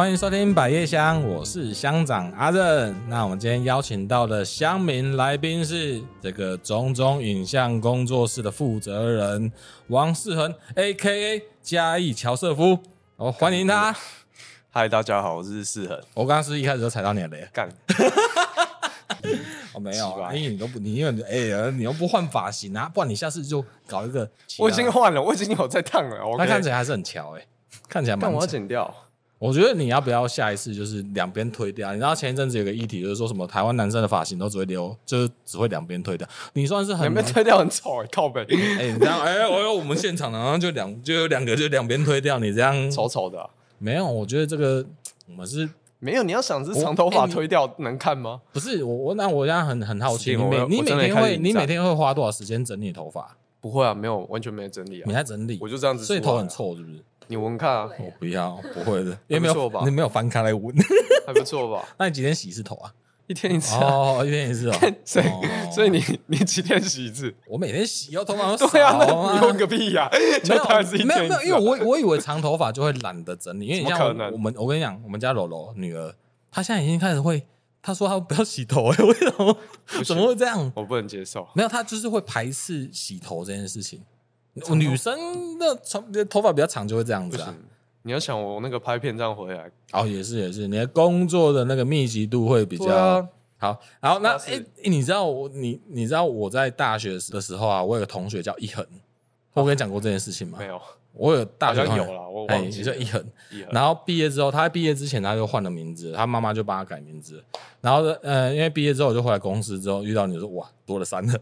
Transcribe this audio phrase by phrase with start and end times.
[0.00, 2.96] 欢迎收听百叶香，我是乡长阿任。
[3.10, 9.52] 那我们今天邀请到的乡民来宾是这个种种影像工作室的负责人
[9.88, 11.42] 王世恒，A.K.A.
[11.60, 12.78] 嘉义乔瑟夫。
[13.16, 13.94] 哦，欢迎他。
[14.70, 16.00] 嗨，大家好，我是世恒。
[16.14, 17.68] 我刚刚是一开始就踩到你的雷，干。
[19.74, 24.26] 我、 哦、没有啊，因为你都不，你因为哎呀，你又不换发型啊，不然你下次就搞一个。
[24.58, 26.16] 我已经换了，我已经有在烫了。
[26.38, 27.46] 他、看起来还是很乔哎，
[27.86, 28.22] 看起来蛮。
[28.22, 28.90] 但我要剪掉。
[29.40, 31.90] 我觉得你要不要下一次就是两边推掉？
[31.92, 36.28] 你知道前一阵子有个议题，就是说什么台湾男生的发型都只会留，就是只会两边推掉。
[36.52, 38.42] 你算是很两边推掉很丑哎、欸，靠北。
[38.52, 43.48] 哎、欸，你这样哎，我、欸、有我们现场的，然后就两就有两个就两边推掉，你这样丑丑的、啊。
[43.78, 44.84] 没有，我觉得这个
[45.26, 45.66] 我们是
[46.00, 46.22] 没有。
[46.22, 48.42] 你要想是长头发推掉能看吗？
[48.52, 53.38] 不是我我那我现在很很好奇，你每你每天会你每天会花多少时间整理头发？
[53.62, 55.04] 不会啊，没有完全没有整理啊。
[55.06, 57.02] 你在整理，我就这样子，所以头很臭是不是？
[57.30, 57.88] 你闻看啊！
[58.00, 60.74] 我不要，不会的，因为没有你没有翻开来闻，
[61.24, 61.88] 还不错吧？
[61.96, 62.92] 那你几天洗一次头啊？
[63.28, 64.74] 一天一次哦，一天一次 哦。
[65.04, 65.26] 所以
[65.72, 67.32] 所以你你几天洗一次？
[67.46, 70.10] 我每天洗，要头发都对啊，那你问个屁呀！
[70.12, 70.64] 没有
[71.06, 76.12] 没有没有，因为我我以为长头发就会懒得整理，因为你像我们我跟你讲，我们家柔柔女儿，
[76.50, 77.46] 她现在已经开始会，
[77.80, 79.56] 她说她不要洗头，哎，为什么？
[80.04, 80.72] 怎么会这样？
[80.74, 81.46] 我不能接受。
[81.54, 84.02] 没有，她就是会排斥洗头这件事情。
[84.74, 87.54] 女生的长头发比较长就会这样子啊。
[88.02, 93.28] 你要想我那个拍片这样回来哦，也是也是，你的工作的那个密集度会比较、啊、
[93.58, 93.78] 好。
[94.00, 98.82] 然后那哎、欸，你知道我你你知道我在大学的时候啊，我有个同学叫一恒，
[99.52, 100.56] 我跟你讲过这件事情吗？
[100.58, 100.80] 没有，
[101.12, 102.84] 我有大学有了，我忘记了。
[102.86, 103.22] 叫一恒，
[103.70, 107.44] 然后毕业之后，他在毕业之前他就换了名字，他妈妈就帮他改名字。
[107.82, 111.38] 然后呃，因为毕业之后我就回来公司之后遇到你说哇，多了三恒，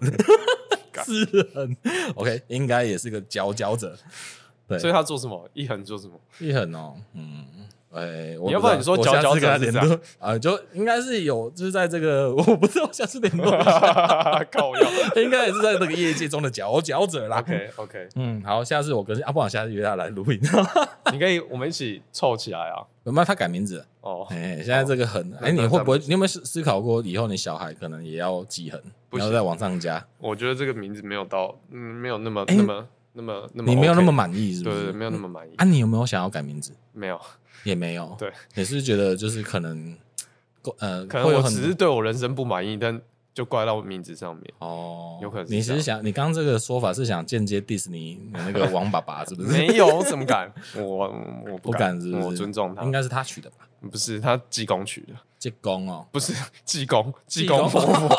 [1.24, 1.76] 四恒
[2.14, 3.96] ，OK，应该也是个佼佼者。
[4.66, 5.48] 对，所以他做什么？
[5.54, 6.20] 一恒做什么？
[6.38, 7.46] 一恒哦，嗯，
[7.90, 13.50] 哎、欸，你要不然你说佼佼者联络啊，就应该是有，就是在这个 我不知道下次联络，
[14.52, 17.38] 靠腰， 应该也是在这个业界中的佼佼者啦。
[17.38, 20.38] OK OK，嗯，好，下次我跟阿不然下次约他来录音，
[21.12, 22.84] 你可以我们一起凑起来啊。
[23.04, 24.26] 有没有他改名字哦？
[24.28, 25.98] 哎、欸，现在这个恒，哎、欸，你会不会？
[26.00, 28.78] 你有没有思考过以后你小孩可能也要记恒，
[29.12, 30.04] 然后再往上加？
[30.18, 32.86] 我觉得这个名字没有到，嗯，没有那么、欸、那么。
[33.14, 34.76] 那么，那么你没有那么满意，是不是？
[34.76, 35.52] 对，对，对，没有那么满意。
[35.56, 36.72] 啊，你有没有想要改名字？
[36.92, 37.20] 没有，
[37.68, 38.16] 也没有。
[38.18, 39.96] 对，你是，是觉得就是可能，
[40.78, 43.00] 呃，可能我只是对我人生不满意，但
[43.38, 44.52] 就怪到我名字上面。
[44.58, 45.46] 哦，有可能。
[45.48, 49.50] 你是想，你刚刚这个说法是想间接 diss 你那个王爸爸，是不是？
[49.56, 50.52] 没有，怎么敢？
[50.74, 51.08] 我
[51.48, 52.82] 我不敢，是不是，我尊重他。
[52.82, 53.58] 应该是他取的吧？
[53.92, 55.12] 不是，他济公取的。
[55.38, 56.34] 济公哦，不是
[56.64, 57.86] 济公，济公活佛。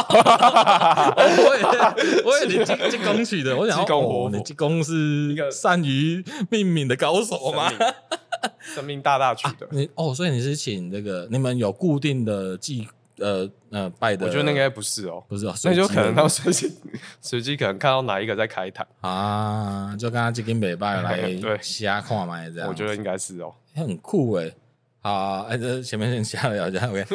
[1.19, 3.57] 我也，我也你济济公取的。
[3.57, 7.69] 我想，济公活佛，你济公是一个善于命名的高手吗？
[8.61, 9.65] 生命大大取的。
[9.65, 12.87] 啊、你哦，所以你是请这个，你们有固定的祭
[13.19, 14.25] 呃呃拜的？
[14.25, 16.71] 我觉得那应该不是哦，不是哦，所以就可能他们随机
[17.21, 22.67] 随机可能看到哪一个在开坛啊，就跟他几根北拜来对瞎看嘛，这样。
[22.67, 24.51] 我觉得应该是哦，很酷哎。
[25.01, 27.05] 好，哎，这前面先瞎聊一下，OK。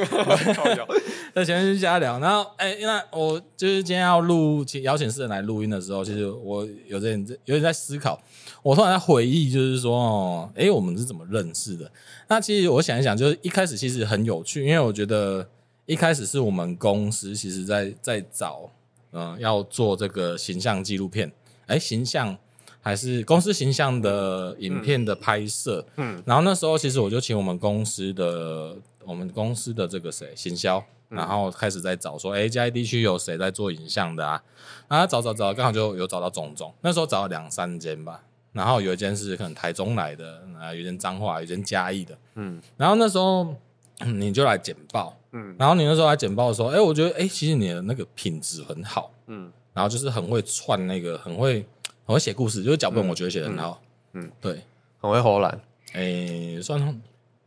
[1.37, 8.19] 那前面先瞎聊，然后，哎，那我就是今天要录，请邀请四人来录音的时候，其实我有点有点在思考，
[8.63, 11.91] 我突然在回忆，就是说，哦，哎，我们是怎么认识的？
[12.29, 15.47] 那其实我想一想，就是一开始其实很有趣，因为我觉得
[15.87, 18.71] 一开始是我们公司其实在在找，
[19.13, 21.33] 嗯、呃，要做这个形象纪录片，
[21.67, 22.37] 哎，形象。
[22.87, 34.43] 还是公司形象的影片的拍摄，嗯，然后那时候其实我就请我们公司的我们公司的这个谁行销，然后开始在找说，哎，嘉义地区有谁在做影像的啊？
[34.87, 36.75] 然后找找找，刚好就有找到种种。
[36.83, 38.23] 那时候找了两三间吧，
[38.53, 43.57] 然后有一间是可能台中来的，啊，有一间彰化，有一间嘉义的，嗯，然后那时候
[44.05, 51.67] 你就来简报，嗯，然后你那时候来简报的时候，哎，我觉得哎，其实你的那个品质很好，嗯，然后就是很会串那个，很会。
[52.07, 53.81] 很会写故事，就是脚本，我觉得写得很好。
[54.13, 54.61] 嗯，嗯对，
[55.01, 55.51] 很会唬烂。
[55.95, 57.01] 哎、欸，算，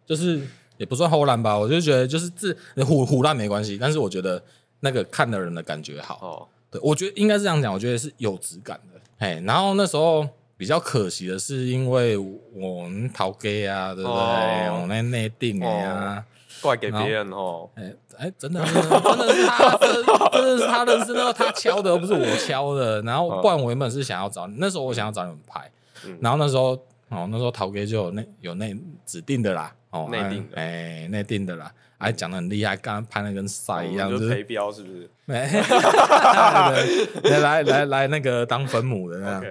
[0.04, 0.42] 就是
[0.78, 1.56] 也不算唬烂吧。
[1.56, 4.42] 我就觉得就是字唬唬烂没关系，但是我觉得
[4.80, 6.18] 那个看的人的感觉好。
[6.24, 9.00] 哦，对，我觉得应该是这样讲，我觉得是有质感的。
[9.20, 14.20] 哎，然后那时候比较可惜的是，因为我们逃 gay 啊，对不对？
[14.70, 16.16] 哦、我那内定啊。
[16.18, 16.24] 哦
[16.62, 17.84] 怪给别人哦，哎
[18.18, 23.02] 哎、欸欸，真的，真的是他，真的是他的是那个他敲的，而不是我敲的。
[23.02, 25.70] 然后，不然我原本是想要找你，那时候我想要找你们拍。
[26.06, 26.72] 嗯、然后那时候，
[27.10, 28.76] 哦，那时候陶哥就有那有那
[29.06, 35.10] 指定的啦，哦，内定的，哎，内、欸、定的啦，还讲的很厉害，刚刚拍的跟赛一样，就是陪标是不是？
[35.26, 35.48] 没
[37.24, 39.44] 对，来来来，那个当分母的那样。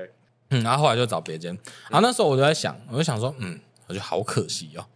[0.51, 1.53] 嗯，然后后来就找别间。
[1.91, 4.87] 然后那时候我就在想，我就想说，嗯，我觉得好可惜哦。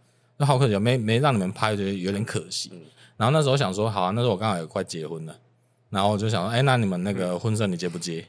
[0.41, 2.71] 那好可惜，没没让你们拍，觉得有点可惜。
[2.73, 2.79] 嗯、
[3.15, 5.37] 然后那时候想说，好啊，那时候我刚好也快结婚了，
[5.91, 8.25] 然后我就想说，哎，那你们那个婚摄你接不接？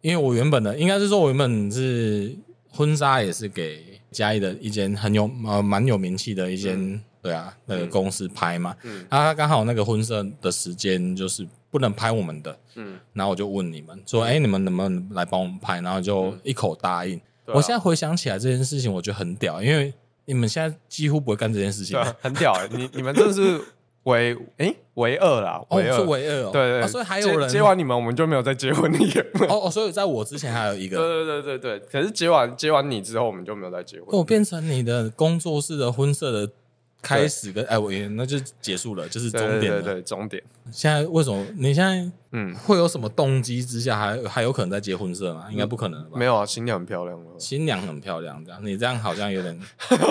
[0.00, 2.32] 因为我原本的应该是说，我原本是
[2.70, 15.80] 婚纱也是给嘉义的一间很有呃蛮有名气的一间、嗯、对啊那个公司拍嘛，嗯，他刚好那个婚摄的时间就是不能拍我们的，嗯，然后我就问你们说，哎，你们能不能来帮我们拍？
[15.80, 17.16] 然后就一口答应。
[17.46, 19.92] 嗯、我现在回想起来这件事情，我觉得很屌，因为
[20.28, 23.60] 你们现在几乎不会干这件事情，很屌诶，你你们真的是。
[24.04, 29.20] 唯哎，唯二啦，哦，是唯二，对对，所以还有人接完你们，我们就没有再结婚那个。
[29.46, 31.88] 哦哦，所以在我之前还有一个，对对对对对。
[31.90, 34.06] 可是接完接完你之后，我们就没有再结婚。
[34.12, 36.50] 我变成你的工作室的婚摄的
[37.00, 40.42] 开始跟哎，我那就结束了，就是终点了，对终点。
[40.70, 45.46] 现在为什么你现在嗯会有什么动机之下还还有可能在结婚摄吗？
[45.50, 46.18] 应该不可能吧？
[46.18, 49.58] 没有啊，新娘很漂亮哦，新娘很漂亮，这样你这样好像有点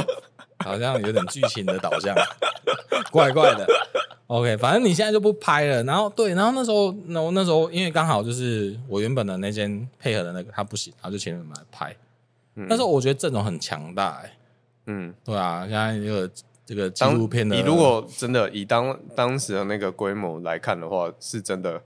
[0.63, 2.15] 好像有点剧情的导向，
[3.11, 3.67] 怪怪的。
[4.27, 5.81] OK，反正你现在就不拍了。
[5.83, 11.95] 然后对，然后那时候，那我那时候因为刚好就是我原本的那间配合的那个他不行，他就请你们来拍。
[12.55, 14.37] 嗯、那时候我觉得阵容很强大，哎，
[14.87, 16.29] 嗯，对啊，现在这个
[16.67, 21.81] 这个纪录片的，你如果真的以当当时的那个规模来看的话，是真的，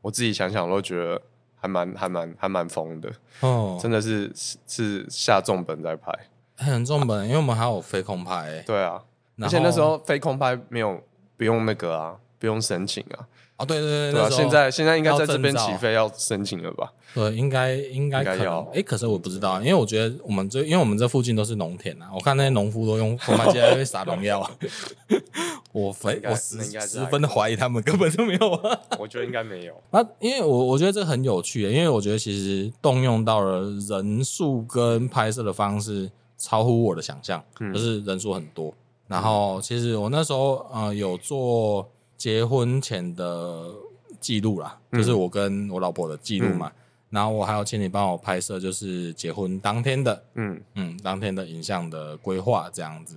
[0.00, 1.22] 我自己想想我都觉得
[1.60, 4.32] 还蛮还蛮还蛮疯的哦，真的是
[4.66, 6.10] 是下重本在拍，
[6.56, 9.04] 很重本，因为我们还有飞空拍，对啊，
[9.42, 11.00] 而且那时候飞空拍没有。
[11.34, 13.26] 不用那个啊，不用申请啊。
[13.62, 16.92] 哦，对对对，对啊，现在现在应该在这边起飞要申请了吧？
[17.14, 18.60] 对，应该应该可要。
[18.74, 24.50] 哎，可是我不知道，因为我觉得我们这，因为我们这附近都是农田啊，我看那些农夫都用空拍机来撒农药。
[25.72, 28.78] 我非我十十分的怀疑他们根本就没有啊。
[28.98, 29.74] 我觉得应该没有。
[29.90, 37.42] 那因为我我觉得这很有趣，因为我觉得其实动用到了人数跟拍摄的方式超乎我的想象，
[37.72, 38.72] 就是人数很多。
[39.08, 41.86] 然后，其实我那时候呃有做
[42.22, 43.64] 结婚前的
[44.20, 46.68] 记录啦，嗯、就是我跟我老婆的记录嘛。
[46.68, 46.78] 嗯、
[47.10, 53.16] 然后我还要请你帮我拍摄，就是结婚当天的，嗯嗯，当天的影像的规划这样子。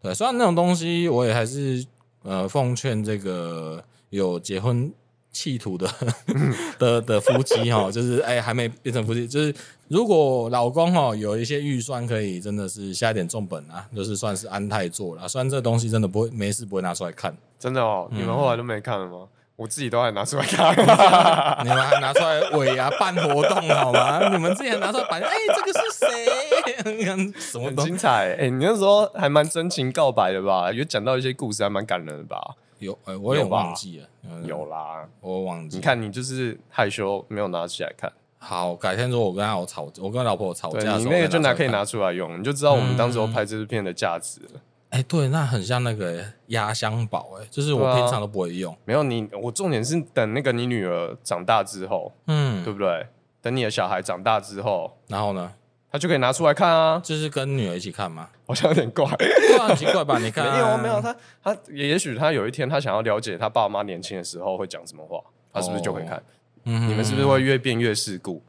[0.00, 1.84] 对，虽然那种东西，我也还是
[2.22, 4.92] 呃奉劝这个有结婚。
[5.32, 5.92] 企图的
[6.78, 9.52] 的的夫妻哈，就是哎、欸，还没变成夫妻，就是
[9.88, 15.26] 如果老公哈有一些预算，可以真的是下一点重本啊，就是算是安泰做了。
[15.26, 19.20] 虽然这东西真的不会没事不会拿出来看，真的哦，你们后来都没看了吗？
[19.22, 20.70] 嗯、我自己都还拿出来看，
[21.64, 24.28] 你们还拿出来尾牙办活动好吗？
[24.28, 27.40] 你们之前拿出来摆，哎、欸，这个是谁？
[27.40, 28.34] 什 么很精彩？
[28.36, 30.70] 哎、欸，你那时候还蛮真情告白的吧？
[30.70, 32.38] 有讲到一些故事，还蛮感人的吧？
[32.80, 34.06] 有，哎，我有忘记了。
[34.44, 35.78] 有啦，我忘记。
[35.78, 38.12] 你看，你就是害羞，没有拿起来看。
[38.36, 44.60] 好，改天如果我跟他有吵，我跟老婆有吵架，你那个就拿可以拿出来用，你就知道我们当时候拍这支片的价值了。
[44.94, 48.76] 哎，对，那很像那个压箱宝，哎，就是我平常都不会用。
[48.84, 53.04] 没有你，我重点是等那个你女儿长大之后，嗯，对不对？
[53.42, 55.52] 等你的小孩长大之后，然后呢？
[55.90, 58.28] 他就可以拿出来看啊，就是跟女儿一起看吗？
[58.46, 59.04] 好像有点怪，
[59.66, 60.16] 很奇怪吧？
[60.18, 65.20] 你 看，没有没有，他他也许他有一天他想要了解他爸妈年轻的时候会讲什么话，
[65.52, 66.22] 他是不是就可以看？
[66.66, 68.40] 嗯，你们是不是会越变越世故？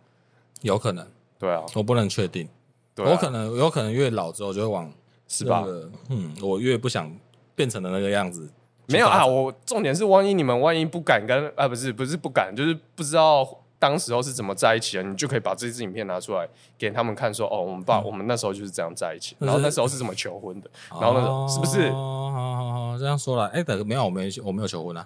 [0.62, 1.08] 有可能，
[1.40, 2.48] 对啊，我不能确定，
[2.98, 4.92] 我可能有可能越老之后就会往
[5.28, 5.66] 是吧？
[6.10, 7.12] 嗯，我越不想
[7.56, 8.50] 变成了那个样子。
[8.88, 13.62] 没有啊，我重点是万一你们万一不敢跟啊，不是不是不敢，就是不知道。
[13.78, 15.04] 当时候是怎么在一起的？
[15.04, 19.36] 你就可以把这支影片拿出来给他们看，说：“哦，我们爸，我们那时候就是这样在一起。
[19.38, 20.70] 然后那时候是怎么求婚的？
[20.90, 21.92] 然后那时候是不是？
[21.92, 23.48] 好好好，这样说了。
[23.48, 25.06] 哎，等没有，我没有，我没有求婚啊。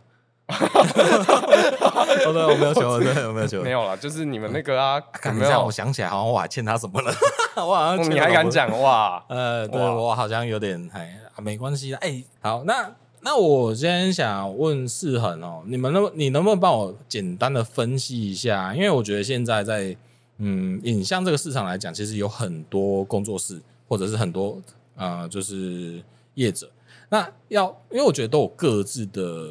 [0.49, 5.01] 哦，对，我没有求婚，对，我没有求婚，没有啦，就是你们那个啊，
[5.33, 5.65] 没有。
[5.65, 7.13] 我想起来，好像我还欠他什么了。
[7.57, 9.23] 我好像你还敢讲哇？
[9.29, 11.97] 呃，对我好像有点哎，没关系的。
[11.97, 12.91] 哎，好，那。
[13.21, 18.73] 那我先想问世恒哦，你们能你能不能帮我简单的分析一下？
[18.73, 19.93] 因为我觉得现在在
[20.37, 24.57] 嗯影像这个市场来讲，其实有很多工作室或者是很多
[24.95, 26.01] 呃就是
[26.35, 26.71] 业者。
[27.09, 29.49] 那要因为我觉得都有各自的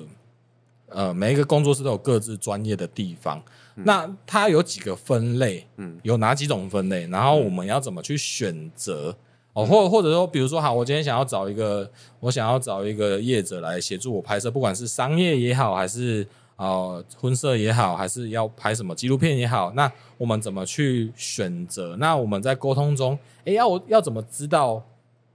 [0.90, 3.42] 呃每一个工作室都有各自专业的地方。
[3.76, 5.66] 嗯、那它有几个分类？
[5.76, 7.06] 嗯，有哪几种分类？
[7.08, 9.16] 然后我们要怎么去选择？
[9.54, 11.90] 哦，或或者说，比如说，好，我今天想要找一个，
[12.20, 16.24] 我想要找一个业者来协助我拍摄，不管是商业也好，还是
[16.56, 21.96] 呃婚摄也好，还是要拍什么纪录片也好，那我们怎么去选择？
[21.96, 24.80] 那我们在沟通中，诶，要要怎么知道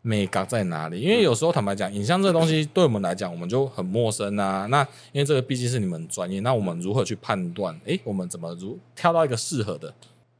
[0.03, 1.01] 美感在哪里？
[1.01, 4.67] 因为有时候坦白讲，影像这个东西 对我们来讲，我们就很陌生啊。
[4.67, 7.75] 那因为这个毕竟是你们专业，那我们如何去判断？
[7.85, 9.91] 诶，我们怎么如挑到一个适合的？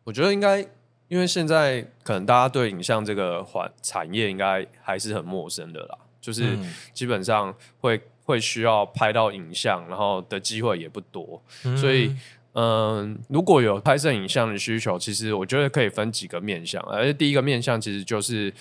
[0.03, 0.63] 我觉得应该。
[1.09, 6.57] 因为现在可能大家对影像这个环产业应该还是很陌生的啦，就是
[6.91, 12.07] 基本上会会需要拍到影像，然后的机会也不多，嗯、所以
[12.53, 18.51] 嗯、呃，如果有拍摄影像的需求，其实我觉得可以分几个面向，而且第一个面向其实就是，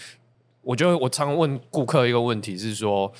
[0.62, 3.12] 我觉得我常问顾客一个问题是说。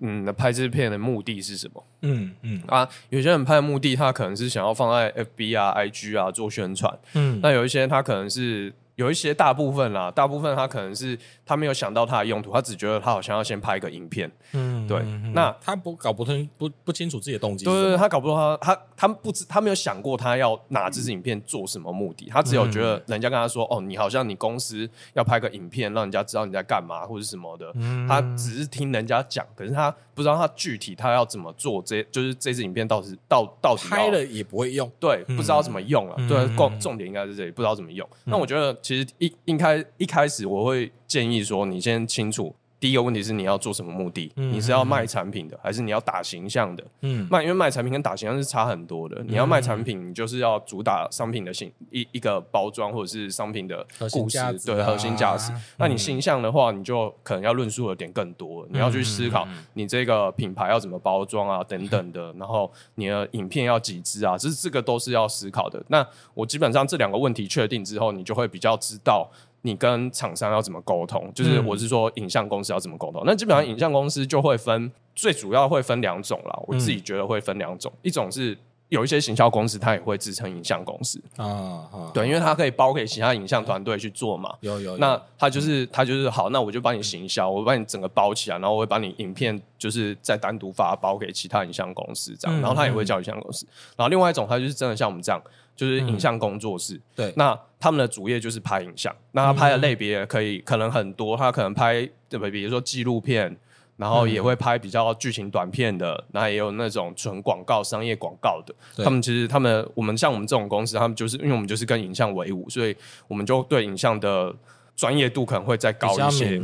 [0.00, 1.84] 嗯，那拍这片的目的是什么？
[2.02, 6.96] 嗯嗯啊，有些人拍的目的，他可能是想要放在 FB 啊、IG 啊做宣传。
[7.14, 8.72] 嗯，那有一些他可能是。
[8.98, 38.04] 有一些大部分啦，大部分他可能是他没有想到他的用途，他只觉得他好像要先拍一个影片，嗯，对，嗯、那他不搞不清不不清楚自己的动机，对对对，他搞不懂他他他不知他没有想过他要拿这支影片做什么目的，他只有觉得人家跟他说，哦，你好像你公司要拍个影片，让人家知道你在干嘛或者什么的，嗯、他只是听人家讲，可是他不知道他具体他要怎么做，这就是这支影片到底到到底拍了也不会用，对，不知道怎么用了，嗯、对，重重点应该是这里，不知道怎么用。
[38.24, 39.68] 嗯、那我觉得其实一应该。
[39.68, 46.84] 开一开始我会建议说，你先清楚第一个问题是你要做什么目的，嗯、你是要卖产品的，嗯、还是你要打形象的？
[47.00, 49.16] 嗯，卖因为卖产品跟打形象是差很多的。
[49.20, 55.52] 嗯、你要卖产品，你就是要主打商品的形一一个包装或者是商品的故事，啊、对核心价值。
[55.52, 62.32] 嗯、那你形象的话，你就可能要论述的点更多，你要去思考你这个品牌要怎么包装啊，等等的。
[62.34, 65.82] 然后你的影片要几支啊，这这个都是要思考的。
[65.88, 69.28] 那我基本上这两个问题确定之后，你就会比较知道。
[69.68, 71.30] 你跟厂商要怎么沟通？
[71.34, 73.20] 就是我是说，影像公司要怎么沟通？
[73.22, 76.58] 嗯、那基本上影像公司就会分，最主要会分两种啦。
[76.66, 78.56] 我自己觉得会分两种，嗯、一种是
[78.88, 81.44] 有一些行销公司，它也会自称影像公司啊，
[81.92, 84.54] 啊对，因为它可以包给其他影像团队去做嘛。
[84.60, 93.66] 有有，有，那他就是他就是好，那我就帮你行销，我帮你整个包起来，然后我会把你影片就是再单独发包给其他影像公司这样，然后他也会叫影像公司。
[93.96, 95.40] 然后另外一种，他就是真的像我们这样。
[95.78, 102.50] 就是影像工作室，嗯、对，那他们的主业就是拍影像，那他拍的类别可以可能很多，他可能拍对不？
[102.50, 103.56] 比如说纪录片，
[103.96, 108.74] 然后也会拍比较剧情短片的，那也有那种纯广告、商业广告的。
[109.04, 112.96] 他们其实他们我们像我们这种公司，他们就是因为我们就是跟影像为伍，所以
[113.28, 114.52] 我们就对影像的
[114.96, 116.60] 专业度可能会再高一些。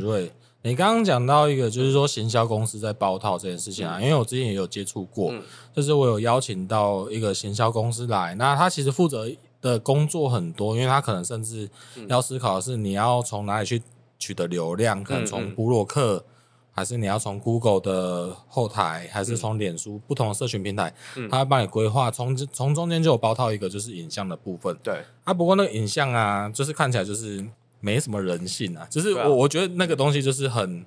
[0.66, 5.30] 你刚刚讲到一个，就是说行销公司在包套这件事情啊，因为我之前也有接触过，
[5.75, 9.30] 就是我有邀请到一个行销公司来，那他其实负责
[9.61, 11.68] 的工作很多，因为他可能甚至
[12.09, 13.83] 要思考的是你要从哪里去
[14.18, 16.25] 取得流量，可能从布洛克，
[16.73, 20.94] 还是你要从 Google 的后台，还是从脸书不同的社群平台，
[21.30, 24.75] 他会帮你规划，从从中间就有包套一个就是影像的部分。
[24.83, 25.04] 对。
[25.25, 27.44] 啊，不过那个影像啊，就是看起来就是。
[27.85, 30.83] 没什么人性啊，就是我我觉得那个东西就是很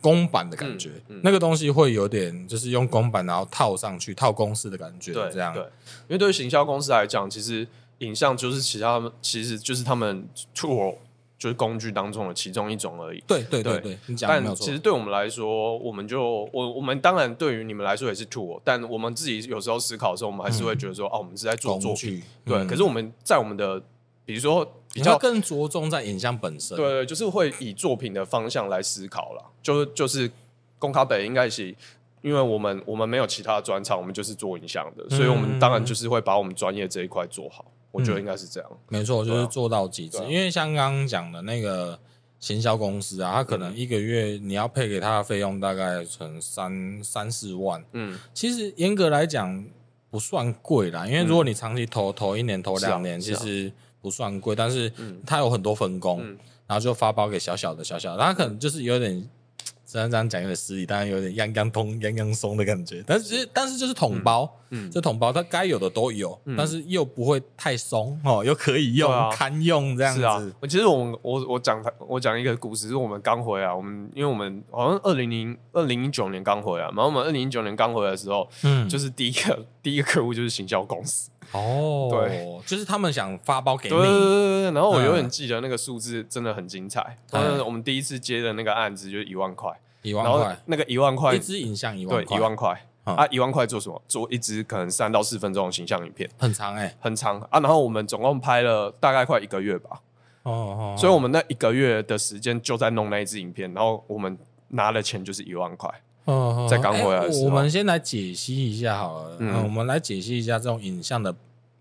[0.00, 5.62] 公版的感觉，嗯嗯、那个东西会有点就是用公版然后套上去套公式的感觉，对这样对。
[5.62, 7.64] 因为对于行销公司来讲，其实
[7.98, 10.96] 影像就是其他其实就是他们 tool
[11.38, 13.22] 就是工具当中的其中一种而已。
[13.24, 22.20] 对对对但其实对我们来说，我们就我我们当然对于你们来说也是 tool，但我们自己有时候思考的时候，我们还是会觉得说，嗯、哦，我们是在做作品。
[22.44, 23.80] 对，嗯、可是我们在我们的
[24.24, 24.68] 比如说。
[24.92, 29.42] 比较更着重在影像本身，对，就是会以作品的方向来思考了。
[29.62, 30.30] 就就是
[30.78, 31.74] 公卡北应该是，
[32.20, 37.64] 因为我们我们没有其他专长，我们就是做影像的，嗯、所以我们当然就是会把我们专业这一块做好。
[37.68, 40.18] 嗯、我觉得应该是这样，没错，就是做到极致。
[40.18, 41.98] 啊、因为像刚刚讲的那个
[42.38, 49.64] 行销公司啊，他可能一个月你要配给他的费用大概成三三四万，嗯，其实严格来讲
[50.10, 53.72] 不算贵啦，因为如果你长期投投一年投两年，其实。
[54.02, 54.92] 不算贵，但是
[55.24, 59.26] 它有很多分工，嗯、然后就发包给小小的小小的，它可能就是有点，
[59.86, 70.20] 虽然这样讲有点失礼，当然有点样样通样样松的感觉，但是但是就是统包，嗯，这统包它该有的都有，嗯、但是又不会太松哦，又可以用，啊、堪用这样子。
[70.20, 81.28] 是啊，其实我们我我讲我讲一个故事，是我们刚回来，我们因为我们好像二零零二零一九年刚回来，然后我们二零一九年刚回来的时候，嗯，就是第一个第一个客户就是行销公司。
[81.52, 87.18] 哦，对，就是他们想发包给你，对对对对，然后我永远记得那个数字真的很精彩。
[87.30, 89.70] 当时我们第一次接的那个案子就是一万块，
[90.02, 92.86] 一万块，那个一万块，一支影像一万块，对，一万块。
[93.04, 94.00] 啊，一万块做什么？
[94.06, 97.40] 做一支可能三到四分钟的形象影片，很长哎，很长。
[97.50, 97.58] 啊。
[97.58, 100.00] 然后我们总共拍了大概快一个月吧，
[100.44, 105.90] 哦哦，所以我们那一个月的时间就在弄那一支影片，然后我们拿的钱就是一万块。
[106.24, 111.34] 哦，在刚回来的时候，我们先来解析一下好了，嗯，我们来解析一下这种影像的。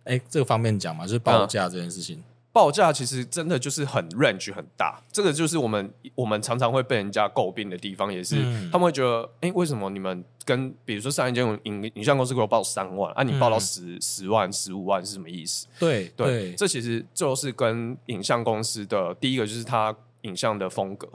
[0.03, 2.23] 哎，这个方面讲嘛，就是报价这件事情。
[2.51, 15.67] 报价其实真的就是很 range 很大，这个就是我们我们常常会被人家诟病的地方，也是、嗯、他们会觉得，哎，为什么你们跟比如说上一间影影像公司给我报三万，啊，你报到十、嗯、十万、十五万是什么意思？
[15.79, 16.53] 对对，对。
[16.55, 21.07] 这其实就是跟影像公司的第一个就是它影像的风格，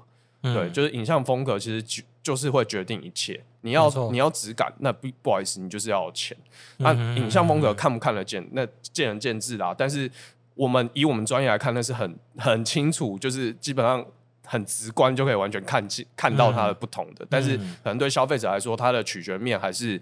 [0.42, 1.82] 嗯、对，就是影像风格其实
[2.26, 3.40] 就就是会决定一切。
[3.60, 6.36] 你要你要质感，那不不好意思，你就是要有钱。
[6.78, 9.72] 那影像风格看不看得见，那见仁见智啦。
[9.78, 10.10] 但是
[10.56, 14.04] 我们以我们专业来看，那是很很清楚，就是基本上
[14.44, 17.24] 很直观就可以完全看清看到它的不同的。
[17.30, 20.00] 但是可能对消费者来说，它的取决面还是。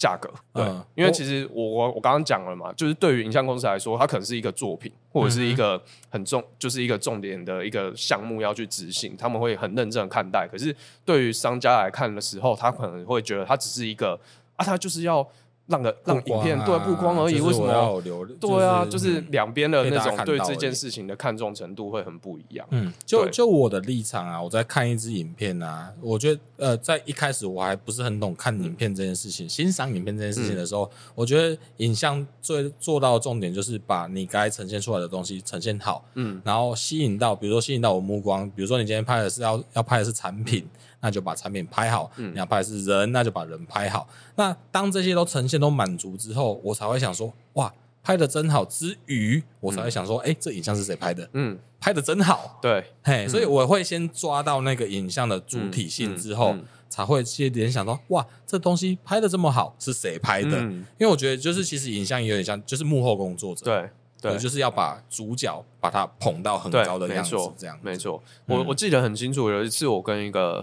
[0.00, 10.48] 价格对，嗯、因为其实我我我刚刚讲了嘛，就是对于影像公司来说，它可能是一个作品，或者是一个很重，就是一个重点的一个项目要去执行，他们会很认真的看待。
[10.50, 14.18] 可是对于商家来看的时候，他可能会觉得它只是一个
[14.56, 15.28] 啊，他就是要。
[15.70, 18.26] 让个让影片对曝光而已，为什么要留？
[18.26, 22.66] 对啊，就是两边的那种对这件事情的看重程度会很不一样。
[22.70, 40.66] 嗯，就就我的立场啊，我在看一支影片啊，我觉得呃，在一开始我还不是很懂看影片这件事情，欣赏影片这件事情的时候，我觉得影像最做到的重点就是把你该呈现出来的东西呈现好，嗯，然后吸引到，比如说吸引到我目光，比如说你今天拍的是要要拍的是产品。
[41.00, 44.06] 那就把产品拍好，你要拍的是人，那就把人拍好。
[44.36, 48.64] 那当这些都呈现都满足之后，我才会想说，哇，拍的真好。
[48.64, 51.28] 之余，我才会想说，哎，这影像是谁拍的？
[51.32, 52.58] 嗯，拍的真好。
[52.60, 56.54] 对，嘿，所以我会先抓到那个影像的主体性之后，
[56.88, 60.58] 才会去联想到，哇，这东西拍的这么好，是谁拍的？
[60.60, 63.64] 因为我觉得，就是其实影像也有点像，就是幕后工作者。
[63.64, 63.90] 对。
[64.22, 68.22] 对，就是要把主角把它捧到很高的样子，这样没错。
[68.44, 70.62] 我我记得很清楚，有一次我跟一个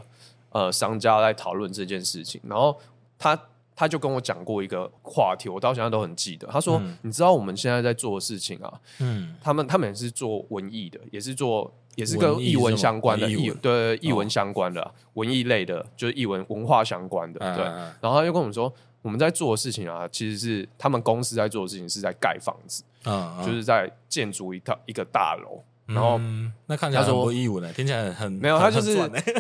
[0.57, 2.75] 呃商家在讨论这件事情，然后
[3.19, 3.39] 他
[3.75, 6.47] 他就跟我讲过一个话题，我到现在都很记得。
[6.47, 8.73] 他说：“你知道我们现在在做的事情啊？
[8.99, 17.39] 嗯，他们他们也是做文艺的，也是做也是跟艺文相关的艺对艺文相关的文艺类的，就是艺文文化相关的。
[17.55, 17.63] 对，
[18.01, 25.63] 然后他就跟我们说。”我们在做的事情啊，其实是他们公司在做的事情，是在盖房子，嗯，嗯，就是在建筑一套一个大楼。
[25.87, 28.95] 然后、嗯、那看起来很不艺文的，听起来很没有，他就是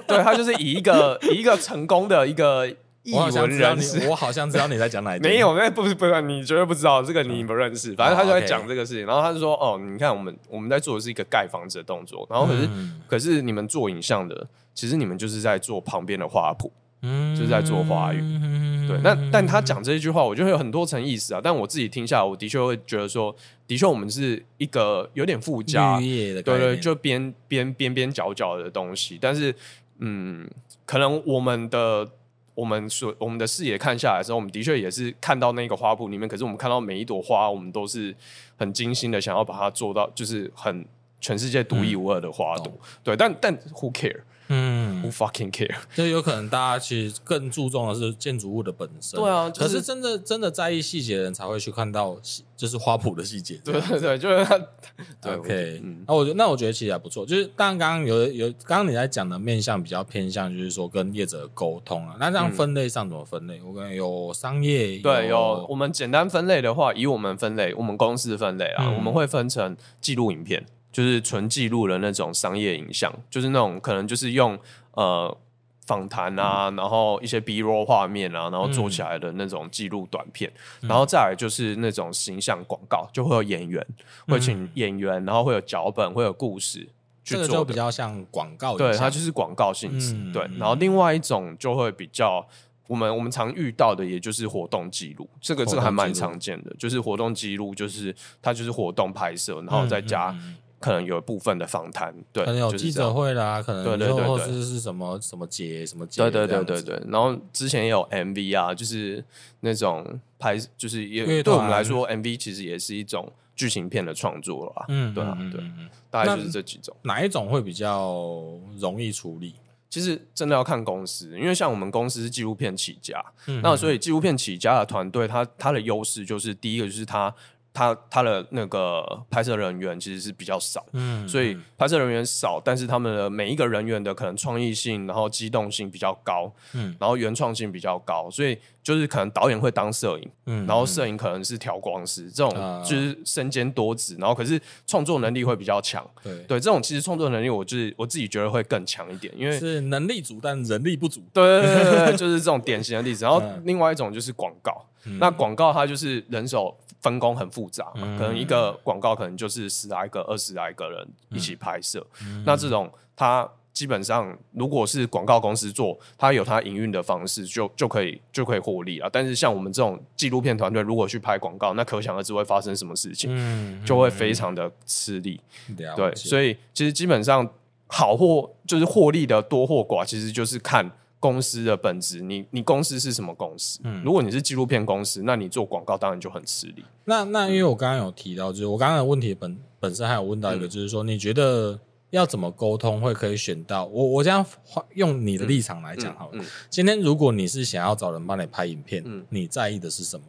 [0.07, 2.67] 对他就是以一个 以一个成功的一个
[3.03, 7.93] 艺文人士，我好像知道你在讲哪一 个，没有，那不是不是，你绝对不知道这个，你不认识。
[7.95, 16.69] 反正他就在讲这个事情，然后他就说：“哦，你看我们我们在做的是一个盖房子的动作，然后可是、嗯、可是你们做影像的，其实你们就是在做旁边的花圃。”
[17.01, 18.99] 嗯，就是在做花语，嗯、对。
[19.03, 21.39] 那但他讲这一句话，我觉得有很多层意思啊。
[21.43, 23.35] 但我自己听下来，我的确会觉得说，
[23.67, 29.17] 的确我们是一个有点附加，对，对对，就边边边边角角的东西。
[29.21, 29.53] 但是，
[29.99, 30.49] 嗯，
[30.85, 32.09] 可能我们的
[32.55, 36.27] 我们所我们的视野看下来的时候，我们的确也是看到那个花圃里面。
[36.27, 38.15] 可是我们看到每一朵花，我们都是
[38.57, 40.83] 很精心的想要把它做到，就是很
[41.21, 42.73] 全世界独一无二的花朵。
[42.73, 44.21] 嗯、对，但但 who care？
[44.49, 45.75] 嗯，Who fucking care？
[45.95, 49.19] 就有可能大家其实更注重的是建筑物的本身。
[49.19, 52.17] 对啊，可是真的真的在意细节的人才会去看到，
[52.55, 53.59] 就是花圃的细节。
[53.63, 54.57] 对对对，就是他。
[55.21, 55.81] 对，OK。
[56.07, 57.25] 那我觉得那我觉得其实还不错。
[57.25, 62.15] 就是当然刚刚有有刚刚你在讲的面向比较偏向，就是说跟业者沟通啊。
[62.19, 63.61] 那这样分类上怎么分类？
[63.61, 70.65] 我感觉有商业，对，有我们简单分类的话，以我们分类，我们公司分类啊，我们会分成记录影片。
[70.97, 74.57] 就是纯记录的那种商业影像，就是那种可能就是用
[74.93, 75.37] 呃
[75.85, 83.85] 访谈啊，嗯、然后一些 B-roll 画面啊，然后做起来的那种记录短片，嗯、然后再来就是那种形象广告，就会有演员，
[84.25, 86.89] 嗯、会请演员，然后会有脚本，会有故事，
[87.23, 90.49] 这个就比较像广告，对，它就是广告性质，嗯、对。
[90.57, 92.43] 然后另外一种就会比较
[92.87, 100.35] 我们我们常遇到的，也就是活动记录，这个这个还蛮常见的，就是活动记录，就是它就是活动拍摄，然后再加。
[100.79, 107.01] 可能有部分的访谈，对，可能有记者会啦，可能对对对，或是是什么什么节什么节，对对对对对。
[107.07, 109.23] 然后之前也有 MV 啊，就是
[109.61, 110.05] 那种
[110.37, 114.85] 拍，就是也对我们来说，MV 其实也是一种剧情片的创作了吧？
[114.89, 115.63] 嗯，对啊，对，
[116.11, 116.95] 大概就是这几种。
[117.01, 118.43] 哪一种会比较
[118.77, 119.55] 容易处理？
[119.89, 123.19] 其实真的要看公司，因为像我们公司是纪录片起家，
[123.63, 127.33] 那所以纪录片起家的团队，它它的优势就是第一个就是它。
[127.77, 153.23] 他他的那个拍摄人员其实是比较少，嗯，所以拍摄人员少，但是他们的每一个人员的可能创意性，然后机动性比较高，嗯，然后原创性比较高，所以就是可能导演会当摄影，嗯，然后摄影可能是调光师，这种就是身兼多职，然后可是创作能力会比较强，对对，这种其实创作能力我就是我自己觉得会更强一点，因为是能力足但人力不足，对对对对，就是这种典型的例子。
[153.23, 154.83] 然后 另外一种就是广告，
[155.19, 156.75] 那广告它就是人手。
[157.01, 162.05] 分工很复杂嘛，可能一个广告可能就是十来个、二十来个人一起拍摄。
[162.21, 169.07] 嗯、那这种，它基本上如果是广告公司做，它有它营运的方式就，就就可以就可以获利了。
[169.11, 175.39] 但是像我们这种纪录片团队，如果去拍广告，那可想而知会发生什么事情，嗯、就会非常的吃力。
[175.69, 177.47] 嗯、对，所以其实基本上
[177.85, 183.79] 好或就是获利的多或寡，其实就是看公司的本质，你你公司是什么公司？
[183.83, 186.85] 嗯，如果你是纪录片公司，那你做广告当然就很吃力。
[187.05, 191.79] 那那因为我刚刚有提到，就是我刚刚的问题本本身还有问到一个，就是说你觉得
[192.11, 194.05] 要怎么沟通会可以选到我？
[194.05, 194.45] 我这样
[194.93, 196.31] 用你的立场来讲好了。
[196.33, 200.25] 嗯嗯嗯、今天如果你是想要找人帮你拍影片，嗯、你在意的是什么？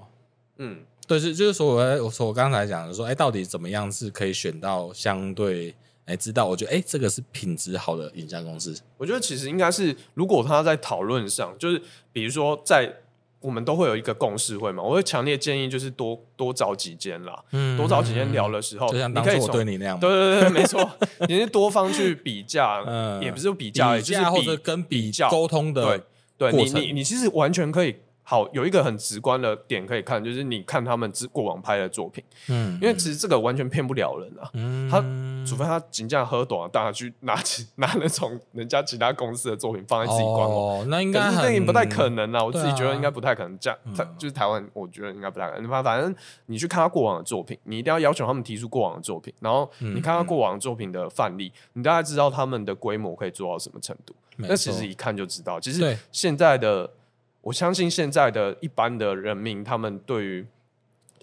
[0.57, 5.75] 嗯，对，是就是说我我说我刚才讲的说，哎，到底怎么样是可以选到相对？
[6.09, 8.75] 哎，知道，我觉得哎，这个是品质好的影像公司。
[8.97, 11.81] 我觉得其实应该是，如果他在讨论上，就是
[12.13, 12.91] 比如说在
[13.41, 20.91] 我们都会有一个共识会嘛，我会强烈建议就是多多找几间啦，嗯，多找几间聊的时候，就像当初我对你那样，对对对，没错，
[21.29, 25.99] 你是多方去比价， 嗯，也不是比价，就是或者跟比较沟通的，
[26.37, 27.95] 对，对你你你其实完全可以。
[28.31, 35.01] 好，有一个很直观的点可以看，就是你看他们之过往拍的作品，嗯，因为其实这个完全骗不了人啊，嗯，他
[35.49, 45.71] 除非他尽量喝短，大家去拿起 拿那种人家其他公司的作品放在自己官网，哦，那应该可是这不太可能啊，我自己觉得应该不太可能这样，他就是台湾，我觉得应该不太可能。
[45.71, 46.15] 反反正
[46.45, 54.15] 你去看他过往的作品，你一定要要求他们提出过往的作品，然后你看他过往的作品的范例，你大概知道他们的规模可以做到什么程度。
[54.37, 56.91] 那其实一看就知道，其实现在的。
[57.41, 60.47] 我相信现在的一般的人民，他们对于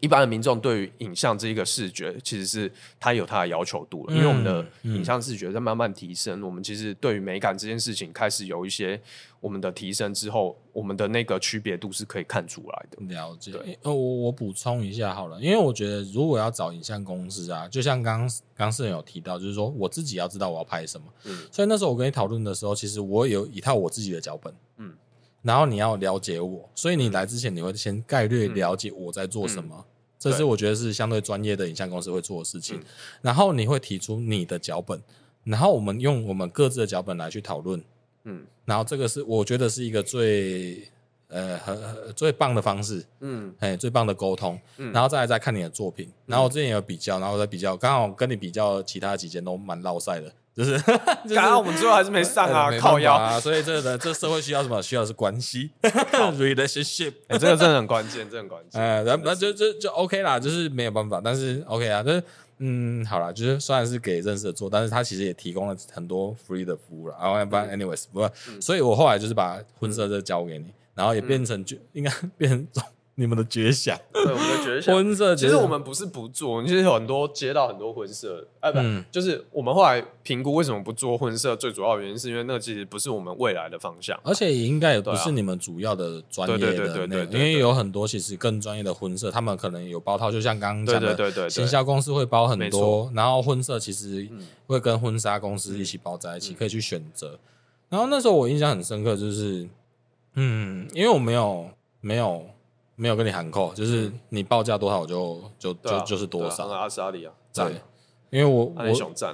[0.02, 4.14] 一般的民众对于影像这一个视觉，其实是他有他的要求度了。
[4.14, 9.00] 因为我们的影像视觉在慢慢提升，我们其实对于美感这件事情开始有一些
[9.40, 13.06] 我们的提升之后，我们的那个区别度是可以看出来的。
[13.06, 13.54] 了解。
[13.84, 21.08] 呃，我我补充一下好了，因为我觉得如果要找影像公司啊，就像刚刚世人有提到，就是说我自己要知道我要拍什么。
[21.24, 21.48] 嗯。
[21.52, 24.54] 所以那时候我跟你讨论的时候，其实我有一套我自己的脚本。
[24.78, 24.94] 嗯。
[25.46, 29.86] 然后你要了解我，所以你来之前你会先概略了解我在做什么，嗯、
[30.18, 32.80] 这是我觉得是相对专业的影像公司会做的事情。
[32.80, 32.84] 嗯、
[33.22, 35.00] 然后你会提出你的脚本，
[35.44, 37.80] 然后我们用我们各自的脚本来去讨论。
[38.24, 40.90] 嗯，然后这个是我觉得是一个最
[41.28, 41.78] 呃很
[42.16, 43.06] 最棒的方式。
[43.20, 44.60] 嗯，哎，最棒的沟通。
[44.78, 50.34] 嗯，然后再来再看你的作品，然后我之前有比较，然后再比较，刚好跟你比较其他几间都蛮落赛的。
[50.56, 50.78] 就是，
[51.36, 54.82] 刚刚我们最后还是没上啊，靠腰啊，所以这个这社会需要什么？
[54.82, 58.82] 需要的是关系， relationship，哎，这个真的很关键，这很关键。
[58.82, 62.24] 哎，那那就就就 OK 啦，就是没有办法，但是 OK 啊，就是
[62.60, 67.16] 嗯，好啦，就是虽然是给认识的做，但是他其实也提供了很多 free 的服务了。
[67.20, 72.66] 然后不然 anyways，不过，所以我后来就是把婚摄这交给你，然后也变成就应该变成。
[73.18, 74.94] 你们的绝响，对我们的绝响。
[74.94, 94.28] 婚色其实我们不是不做，其实有很多接到很多婚色，哎，不，就是我们后来评估为什么不做婚色，最主要原因是因为那其实不是我们未来的方向，而且也应该也不是你们主要的专业的，对对对对，因为有很多其实更专业的婚色，他们可能有包套，就像刚刚讲的，对对对，行销公司会包很多，然后婚色其实
[94.68, 97.40] 会跟婚纱公司一起包在一起，可以去选择。
[97.88, 99.70] 然后那时候我印象很深刻，就是，
[100.34, 101.70] 嗯，因为我没有
[102.02, 102.46] 没有。
[102.96, 106.68] 没有跟你喊扣，就是你报价多少我就就就就是多少。
[106.68, 107.82] 阿斯阿里啊，对，
[108.30, 109.34] 因为我我想赞。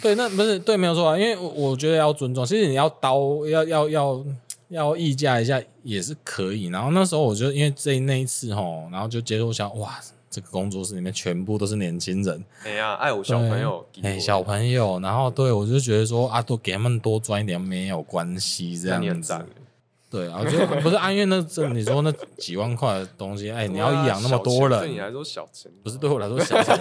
[0.00, 2.44] 对，那不是对，没有错啊，因为我觉得要尊重。
[2.46, 4.24] 其实你要刀要要要
[4.68, 6.66] 要议价一下也是可以。
[6.66, 9.98] 然后那时候我就因为这那一次吼，然后就接触想哇，
[10.30, 12.44] 这个工作室里面全部都是年轻人。
[12.64, 19.34] 哎呀，爱我小朋友，哎小朋友，然后对我就觉得说啊，多给他们多赚一点没有关系，这样子。
[20.12, 26.76] 对啊，就不是安岳那这你说那几万块的东西，哎，你要养那么多人，对你来说小钱，不是对我来说小钱，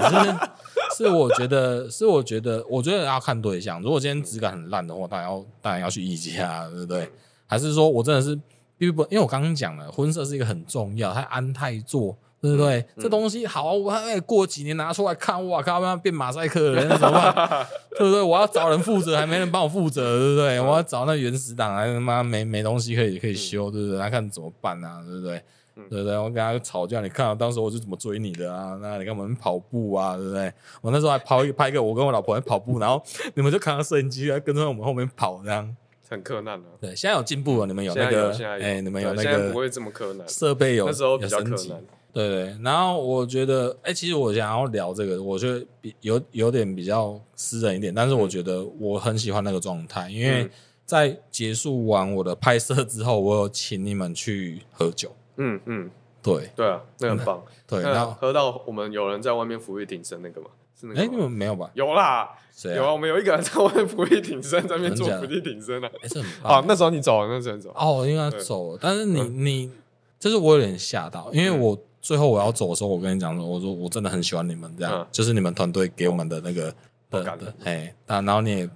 [0.97, 3.81] 是是我觉得是我觉得我觉得要看对象。
[3.81, 7.09] 如果今天质感很烂的话，当然要当然要去议价，对不对？
[7.47, 8.31] 还是说我真的是
[8.77, 12.17] 因为不因为我刚刚讲了，婚色是一个很重要，它安泰做。
[12.41, 12.80] 对不对？
[12.95, 17.67] 嗯、这东西好，我哎，过几年拿出来看，哇靠，要变马赛克了，那怎么办？
[17.97, 18.21] 对不对？
[18.21, 20.60] 我要找人负责，还没人帮我负责，对不对？
[20.60, 23.99] 我要找那原始档，还他妈没没东西可以可以修，对不对？
[23.99, 25.04] 那看怎么办啊？
[25.08, 25.41] 对不对？
[25.75, 26.17] 嗯、对不对？
[26.17, 28.77] 我跟他吵架，你看啊，当时我是怎么追你的啊？
[28.82, 30.51] 那你看我们跑步啊，对不对？
[30.82, 33.01] 我那时候还跑一拍一个，我跟我老婆在跑步，然后
[33.36, 35.73] 你们就扛着摄影机来跟着我们后面跑，这样
[36.10, 36.67] 很困难的。
[36.82, 41.82] 对，现在有进步了，你们有那个，哎，你们有那个，不会这么困难，设备有那时候比较柯南。
[42.13, 50.50] 对对，然后我觉得，哎，其实我想要聊这个，我觉得比有有点比较私人一点，但是我觉得我很喜欢那个状态，因为
[50.86, 55.15] 在结束完我的拍摄之后，我有请你们去喝酒。
[55.38, 55.89] 嗯嗯，
[56.21, 57.41] 对对啊，那很棒。
[57.65, 60.47] 对，然后喝到我们有人在外面扶地挺身那个吗？
[60.78, 61.02] 是那个？
[61.02, 61.71] 哎，你们没有吧？
[61.76, 62.30] 有啦，
[62.76, 65.89] 有啊，我们有一个人在外面伏地挺身，在那边做伏地挺身啊。
[66.02, 66.60] 哎，这很 棒。
[66.60, 67.71] 啊，那时候你走了，那时候你走。
[67.74, 69.71] 哦，应该走了，但是你你，
[70.19, 71.82] 就是我有点吓到，因为我。
[72.01, 76.73] 最后我要走的时候，我跟你讲说，我说我真的很喜欢你们这样，嗯、就是你们团队给我们的那个
[77.09, 78.69] 的，的，哎，然后你也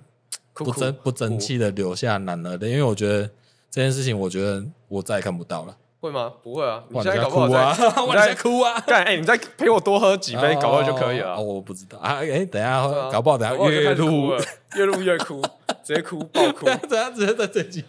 [0.53, 3.27] 不争不争气的留下男儿的，因为我觉得
[3.71, 5.75] 这件事情，我觉得我再也看不到了。
[5.99, 6.31] 会吗？
[6.43, 6.83] 不会啊！
[6.89, 7.75] 你现在哭啊！
[8.07, 8.79] 我在哭啊！
[8.85, 9.17] 干哎！
[9.17, 11.41] 你再陪我多喝几杯，搞不好就可以了。
[11.41, 12.19] 我不知道啊！
[12.21, 14.31] 哎，等下搞不好等下越录
[14.77, 15.41] 越录越哭，
[15.83, 16.65] 直接哭爆哭。
[16.65, 17.83] 等下直接在这集，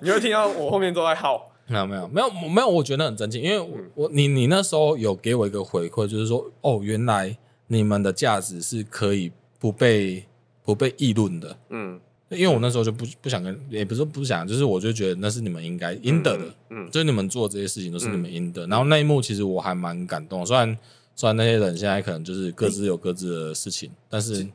[0.00, 1.52] 你会听到我后面都在号。
[1.68, 7.36] 没有没有没有没有，我觉得很震惊，因为我你你那时候有给我一个回馈，就是说哦，原来
[7.68, 10.24] 你们的价值是可以不被
[10.64, 11.56] 不被议论的。
[11.68, 12.00] 嗯。
[12.30, 18.66] 因为我那时候就不不想跟，也不是不想，就是我就觉得那是你们应该应得的，嗯，嗯，就是你们做这些事情都是你们应得。
[18.66, 20.76] 嗯、然后那一幕其实我还蛮感动，虽然
[21.16, 24.46] 虽然那些人现在可能就是各自有各自的事情，欸、但是，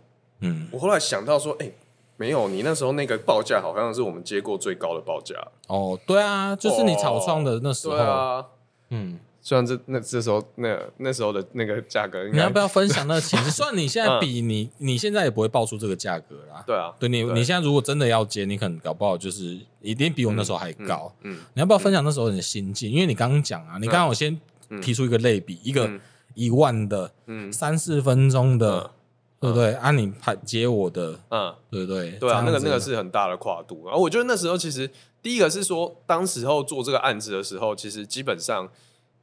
[0.41, 1.73] 嗯，我后来想到说，哎、欸，
[2.17, 5.36] 没有，你那时候那个报价好像是我们接过最高的报价。
[5.67, 8.45] 哦，对啊，就是你草创的那时候，哦啊、
[8.89, 9.19] 嗯。
[9.45, 13.38] 虽然这那这时候那那时候的那个价格，你要不要分享那个钱？
[13.52, 16.63] 虽然你现在比你你现在也不会报出这个价格啦。
[16.65, 21.13] 对啊，对你你现在如果真的要接，你可能搞不好就是一定比我那时候还高。
[21.23, 22.89] 嗯，你要不要分享那时候你的心境？
[22.89, 24.39] 因为你刚刚讲啊，你刚刚我先
[24.82, 25.91] 提出一个类比，一个
[26.36, 28.91] 一万的，嗯，三四分钟的，
[29.43, 29.73] 对不对？
[29.73, 32.12] 按你拍接我的，嗯，对不对？
[32.12, 33.86] 对啊，那个那个是很大的跨度。
[33.86, 34.89] 然后我觉得那时候其实
[35.21, 38.69] 第一个是说，当时候做这个案子的时候，其实基本上。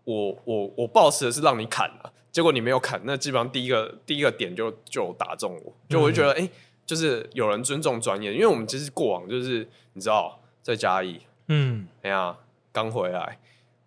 [0.05, 6.51] 我我我抱持的是让你砍了，结果你没有砍，那基本上第一个第一个点就就打中我，就我就觉得哎、嗯欸，
[6.87, 12.35] 就是有人尊重专业，因为我们其实过往就是你知道在嘉义，嗯，哎呀
[12.73, 13.39] 刚回来，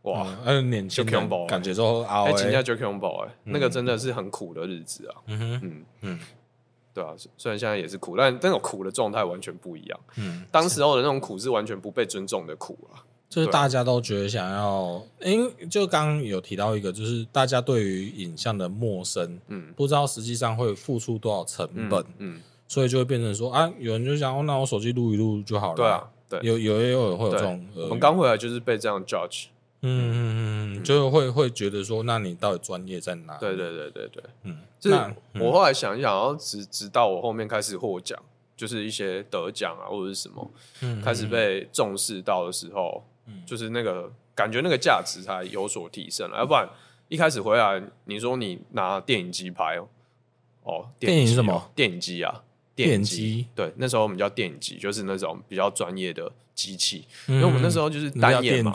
[0.04, 5.86] 哇，嗯，年轻人感觉说啊，哎，请假就 combo 哎，那个真的是很苦的日子啊，嗯哼，嗯。
[6.02, 6.20] 嗯，
[6.94, 13.04] 对啊，虽然现在也是苦，但那种苦的状态完全不一样，嗯，当时候的那种苦是完全不被尊重的苦啊。
[13.30, 29.46] 就是大家都觉得想要，因为就刚刚有提到一个，就是大家对于影像的陌生，嗯，不知道实际上会付出多少成本，嗯，嗯，所以就会变成说啊，有人就想，哦，那我手机录一录就好了，对啊，对，有有也有人会有这种，我们刚回来就是被这样 judge，
[29.84, 33.38] 嗯嗯嗯，就会会觉得说，那你到底专业在哪？
[33.38, 34.98] 对对对对对，嗯，就是
[35.40, 38.18] 我后来想一想，然后直直到我后面开始获奖，
[38.58, 43.04] 就是一些得奖啊或者是什么，嗯，开始被重视到的时候。
[43.46, 46.40] 就是那个感觉，那个价值才有所提升了。
[46.40, 46.68] 要不然
[47.08, 49.88] 一开始回来，你说你拿电影机拍哦，
[50.64, 51.72] 哦，电影是什么？
[51.74, 52.44] 电影机啊，
[52.76, 53.48] 电影机。
[53.56, 57.08] 对，那时候我们叫电影机，就是那种比较专业的机器。
[57.28, 58.74] 因为我们那时候就是单眼嘛，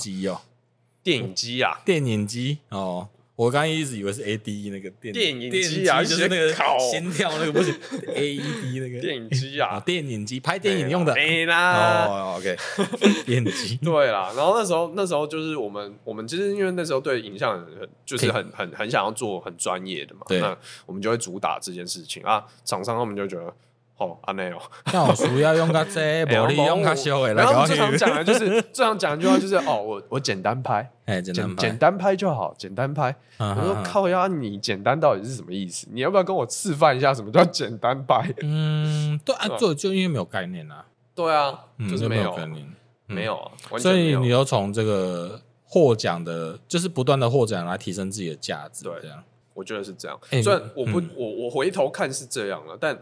[1.08, 3.08] 电影机啊，电影机哦。
[3.34, 7.70] 我刚刚一直以为是 A D 那个电电影机啊，就是那个心跳那个不是
[8.16, 8.98] A E D 那个。
[9.00, 11.14] 电影机啊，电影机拍电影用的。
[11.14, 12.56] 没啦，哦，OK，
[13.24, 13.76] 电影机。
[13.76, 17.64] 对啦，然后那时候那时候就是我们我们其实因为那时候对影像
[18.04, 22.20] 就是很很很想要做很专业的嘛，那我们就会主打这件事情。
[22.24, 23.54] 啊，厂商他们就觉得。
[23.98, 24.58] 哦，安内哦，
[24.92, 27.34] 那我需要用个这， 玻璃用个小的。
[27.34, 33.12] 然后最常讲的就是最常讲一句话就是哦，我我简单拍， 哎，简单拍，简单拍就好，简单拍。
[33.38, 35.88] 我说靠呀，你简单到底是什么意思？
[35.90, 38.32] 你要不要跟我示范一下什么叫简单拍？
[38.42, 40.86] 嗯，对啊，就就因为没有概念啊。
[41.16, 42.72] 对啊，就是没有概念，
[43.06, 43.50] 没有啊。
[43.78, 48.84] 所以你要从这个获奖的，就是不断的获奖来提升自己的价值。
[48.84, 50.16] 对，这样我觉得是这样。
[50.40, 52.96] 虽然我不，我我回头看是这样了，但。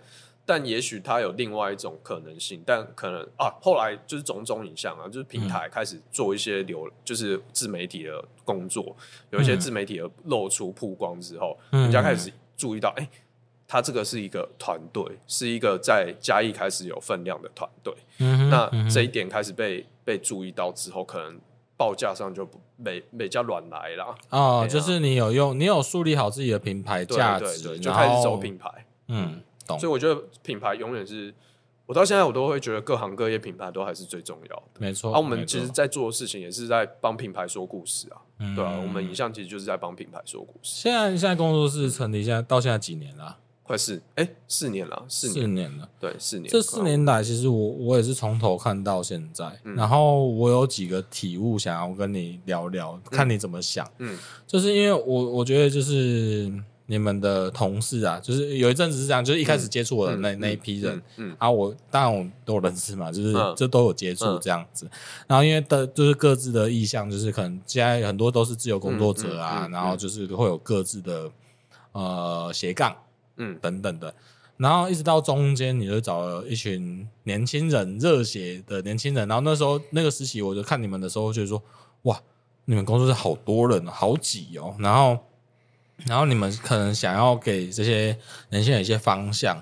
[0.48, 8.94] 但也许它有另外一种可能性，但可能啊，后来就是种种影像啊，就是平台开始做一些流，就是自媒体的工作，
[9.30, 13.09] 有一些自媒体的露出曝光之后，嗯、人家开始注意到，哎、欸，
[13.66, 17.92] 他这个是一个团队，是一个在嘉义开始有分量的团队。
[18.18, 21.37] 嗯、那这一点开始被被注意到之后，可能
[21.76, 24.14] 报价上就不每每家乱来啦。
[24.30, 28.70] 哦，啊、就是你有用，你有树立好自己的品牌价值，就开始走品牌。
[29.09, 29.42] 嗯。
[29.68, 31.35] 嗯所以我觉得品牌永远是，
[31.87, 34.62] 我到现在我都会觉得各行各业品牌都还是最重要的。
[34.79, 38.22] 没错，啊我们其实，在做的事情也是在帮品牌说故事啊。
[38.55, 40.83] 对啊，我们影像其实就是在帮品牌说故事。
[40.83, 43.38] 现在现在工作室成立，现在到现在几年了？
[43.62, 45.88] 快四哎，四年了，四年了。
[45.98, 46.48] 对，四年。
[46.48, 53.85] 这四年来，其实我我也是从头看到现在，然后我有几个体悟，想要跟你聊聊，看你怎么想。
[53.98, 56.52] 嗯，就是因为我我觉得就是。
[56.88, 64.87] 你们的同事啊，就是有一阵子是这样，就是一开始接触我的那、嗯、那一批人，嗯，嗯啊我，我当然我都有认识嘛，就是这、嗯、都有接触这样子。
[64.87, 64.90] 嗯、
[65.27, 71.29] 然后因为的，就是各自的意向，就是可能现在很多都是自由工作者啊，然后就是会有各自的
[71.90, 72.96] 呃斜杠，
[73.37, 74.14] 嗯，等等的。
[74.57, 79.27] 然后一直到中间，你就找了一群年轻人，热血的年轻人。
[79.27, 81.61] 然后那时候那个时期，我就看你们的时候，就说
[82.03, 82.22] 哇，
[82.66, 84.77] 你们工作室好多人，好挤哦。
[84.79, 85.18] 然后。
[86.04, 88.16] 然后你们可能想要给这些
[88.50, 89.61] 年轻人一些方向，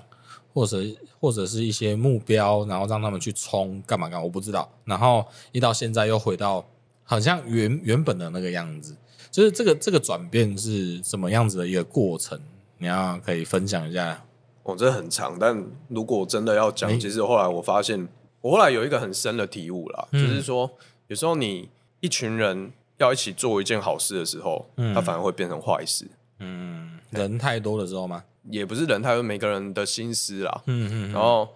[0.53, 0.83] 或者
[1.19, 4.69] 或者是一些目标，然后让他们去冲干嘛干嘛，我不知道。
[4.83, 6.63] 然后一到现在又回到
[7.03, 8.95] 好像原原本的那个样子，
[9.31, 12.39] 就是这个这个转变是什么样子的一个过程？
[12.77, 14.23] 你要可以分享一下。
[14.63, 18.07] 哦，这很长，但如果真的要讲，其实后来我发现，
[18.41, 20.69] 我后来有一个很深的体悟啦，嗯、就是说，
[21.07, 21.69] 有时候你
[22.01, 26.07] 一群人要一起做一件好事的时候，嗯、它反而会变成坏事。
[26.39, 28.23] 嗯，人太多的时候吗？
[28.49, 30.61] 也不是人太多，每个人的心思啦。
[30.67, 31.11] 嗯嗯。
[31.11, 31.47] 然后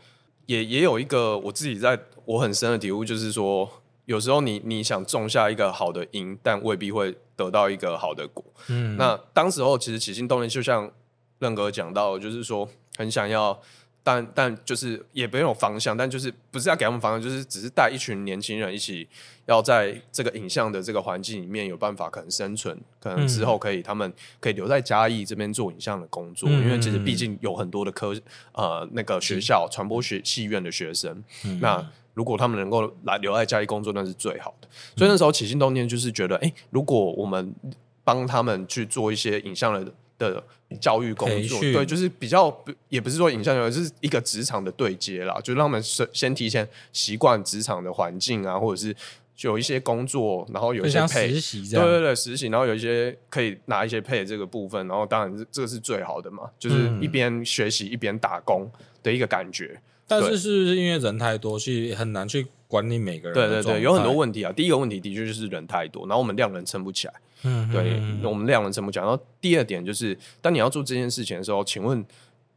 [0.45, 3.69] 也也有一个我自己在我很深的体悟，就是说，
[4.05, 8.43] 有时候你你想种下一个好的因，但未必会得到一个好的果。
[8.67, 8.97] 嗯。
[8.97, 10.91] 那当时候其实起心动念，就像
[11.39, 12.67] 任哥讲到，就是说。
[12.97, 13.57] 很想要，
[14.01, 19.07] 但但就是也没有方向，但就是不是要给他们方向，就是只是带一群年轻人一起，
[19.45, 28.15] 要在这个影像的这个环境里面有办法可能生存，可能之后可以、嗯、他们可以留在嘉义这边做影像的工作，嗯、因为其实毕竟有很多的科
[28.53, 34.67] 呃那个学校传播学系院的学生，嗯、那如果他们能够来留在嘉义工作，那是最好的。
[34.95, 37.53] 所以那时候起心动念就是觉得，哎、欸，如果我们
[38.03, 39.91] 帮他们去做一些影像的。
[40.19, 40.43] 的
[40.79, 42.55] 教育工作，对，就是比较，
[42.89, 48.95] 也不是说影像，而是一个职场的对接啦，就让他们先先提前习惯职场的环境啊，或者是
[49.41, 58.69] 有一些工作，然后有一些配实习，对对对，实习，然后有一些可以拿一些配这个部分，然后当然这个是最好的嘛，就是一边学习一边打工
[59.01, 59.71] 的一个感觉。
[59.73, 63.33] 嗯、但是是不是因为人太多，去很难去管理每个人？
[63.33, 64.51] 对对对，有很多问题啊。
[64.51, 67.13] 第一个问题的确就是人太多，然后我们量人撑不起来。
[67.43, 69.05] 嗯，对，我们量人怎么讲？
[69.05, 72.05] 然后第二点就是，当你要做这件事情的时候，请问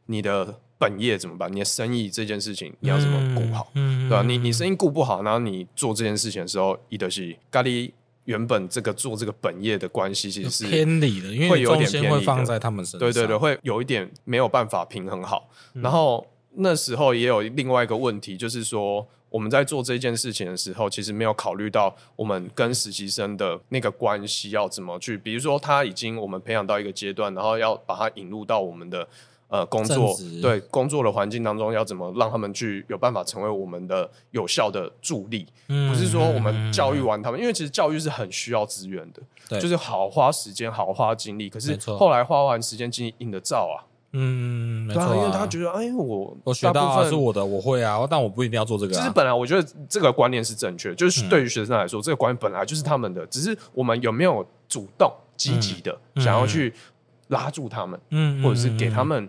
[0.07, 1.51] 你的本业怎么办？
[1.53, 3.71] 你的生意这件事情你要怎么顾好？
[3.75, 4.23] 嗯，对吧？
[4.23, 7.91] 你你生意顾不好，然后你做这件事情的时候，伊德西咖喱
[8.25, 12.99] 原本这个做这个本业的关系其实是偏离的，因为会有点偏离，会放在他们身上。
[12.99, 15.49] 对对对，会有一点没有办法平衡好。
[15.73, 19.07] 然后那时候也有另外一个问题，就是说。
[19.33, 29.07] 我们在做这件事情的时候，其实没有考虑到我们跟实习生的那个关系要怎么去，比如说他已经我们培养到一个阶段，然后要把他引入到我们的
[29.47, 43.89] 呃工作，对工作的环境当中，要怎么让他们去有办法成为我们的有效的助力，嗯、不是说我们教育完他们，因为其实教育是很需要资源的，对就是好花时间，好花精力，可是后来花完时间精力，印的照啊。
[44.15, 48.99] 嗯，没错、啊，因为他觉得，哎，我我学到啊，是我的，我会啊，但我不一定要做这个、啊。
[48.99, 56.71] 其实本来我觉得这个观念是正确，就是对于学生来说，嗯、这个观念本来就是他们的，只是我们有没有主动积极的想要去
[57.29, 59.27] 拉住他们，嗯，或者是给他们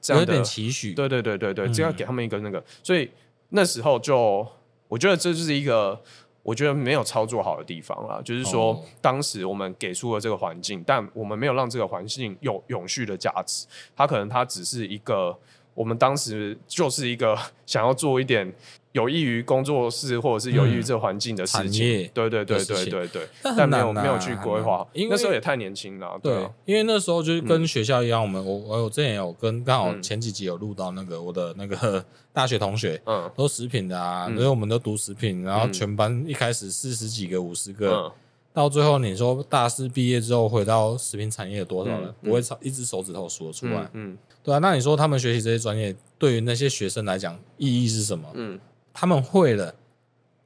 [0.00, 3.10] 这样的期许，对对对对对，这样给他们一个那个，所以
[3.48, 4.46] 那时候就
[4.88, 6.00] 我觉得这就是一个。
[6.46, 13.66] 我觉得没有操作好的地方啊，就是说，当时我们给出了这个环境，但我们没有让这个环境有永续的价值。
[13.96, 15.36] 它可能它只是一个，
[15.76, 18.52] 我们当时就是一个 想要做一点。
[18.92, 26.18] 有益于工作室，或者是有益于这环境的事情，对对对对对对，但没有没有去规划，因为那时候也太年轻了。
[26.22, 26.32] 对，
[26.64, 38.10] 因为那时候就是跟学校一样，我们我我我之前有跟刚好前几集有录到那个我的那个 大学同学，嗯，都食品的啊，所以我们都读食品，然后全班一开始四十几个五十个，
[38.56, 42.14] 到最后你说大四毕业之后回到食品产业有多少人？
[42.22, 43.86] 不会超一只手指头数得出来。
[43.92, 48.26] 嗯，对啊，那你说他们学习这些专业对于那些学生来讲意义是什么？
[48.32, 48.58] 嗯。
[48.94, 49.74] 他们会了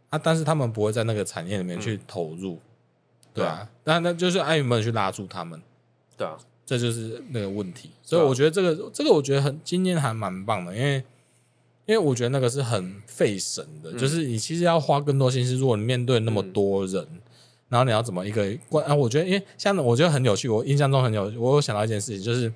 [0.09, 2.61] 啊，但是他们不会在那个产业里面去投入，嗯、
[3.35, 5.63] 对啊，那那就是爱有没有去拉住他们，
[6.17, 7.91] 对啊，这就是那个问题。
[8.03, 10.97] 所以我觉得这个这个我觉得很经验还蛮棒的，因为
[11.87, 17.20] 因为我觉得那个是很费神的，嗯、就是你其实要花更多心思，如果你面对那么多人，嗯、
[17.71, 18.95] 然后你要怎么一个关啊？
[18.95, 22.53] 我觉得因为像我觉得很有趣，我印象中很有，我有想到一件事情，就是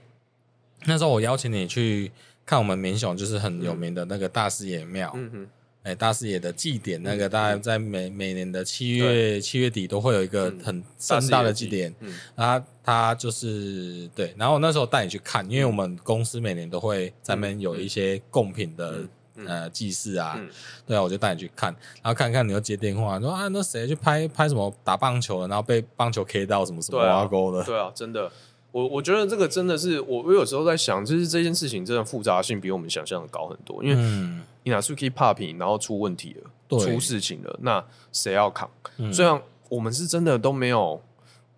[0.85, 2.13] 那时候我邀请你去
[2.45, 5.49] 看我们民雄，就是很有名的那个大师爷庙，嗯哼。
[5.85, 11.95] 哎，大师爷的祭典，那个大概在每每年的七月七月底都会有一个很盛大的祭典，
[12.35, 19.07] 然后他就是对，然后我那时候带你去看，因为我们公司每年都会咱们有一些贡品的
[19.47, 20.39] 呃祭祀啊，
[20.87, 28.31] 对啊，我就带你去看，然后看看你又接电话说啊，那谁去拍拍什么打棒球的，然后被棒球 K 到什么什么挖沟的，对啊，真的，
[28.73, 34.45] 我我觉得这个真的是我我有时候在想，就是这件事情真的复杂性比我们想象的高很多，因为。
[34.65, 38.67] Inasuki Poppy 然后出问题了，出事情了，那谁要扛？
[38.97, 40.99] 嗯、虽然我们是真的都没有，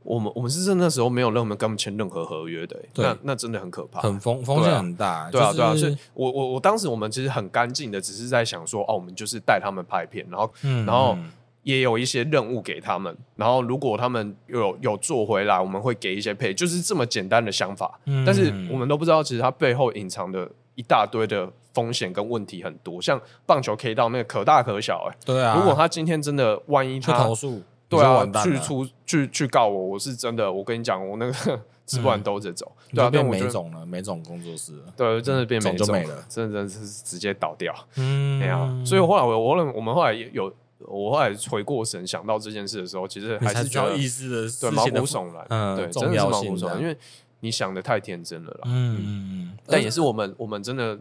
[0.07, 5.29] 我们我们是真的那时候没有让我们跟他们签任何合约的，对那那真的很可怕，很风风险很大。
[5.31, 11.19] 对啊，对啊，所以我我我当时我们其实很干净的，只是在想说，哦，我们就是带他们拍片，然后、嗯、然后
[11.63, 17.99] 也有一些任务给他们，然后如果他们有有做回来，我们会给一些配，就是这么简单的想法。
[18.05, 20.51] 嗯、但是我们都不知道，其实它背后隐藏的。
[20.77, 25.57] 一大堆的风险跟问题很多，像棒球 K 到那个可大可小、欸，哎，对啊。
[25.57, 38.85] 如果他今天真的万一他去投诉，对啊，去出去去告我，我是真的，我跟你讲，我那个吃不完兜着走，对啊，变没种了，没种工作室了，对，真的变没种就没了，真的是直接倒掉，嗯，没有。
[38.85, 40.53] 所以后来我我我们后来有。
[40.81, 46.95] 我后来回过神想到这件事的时候，其实还是觉得意思的，对毛骨悚然，嗯，对，真的是毛骨悚然，因为
[47.41, 50.97] 你想的太天真了啦，嗯嗯嗯，但也是我们我们真的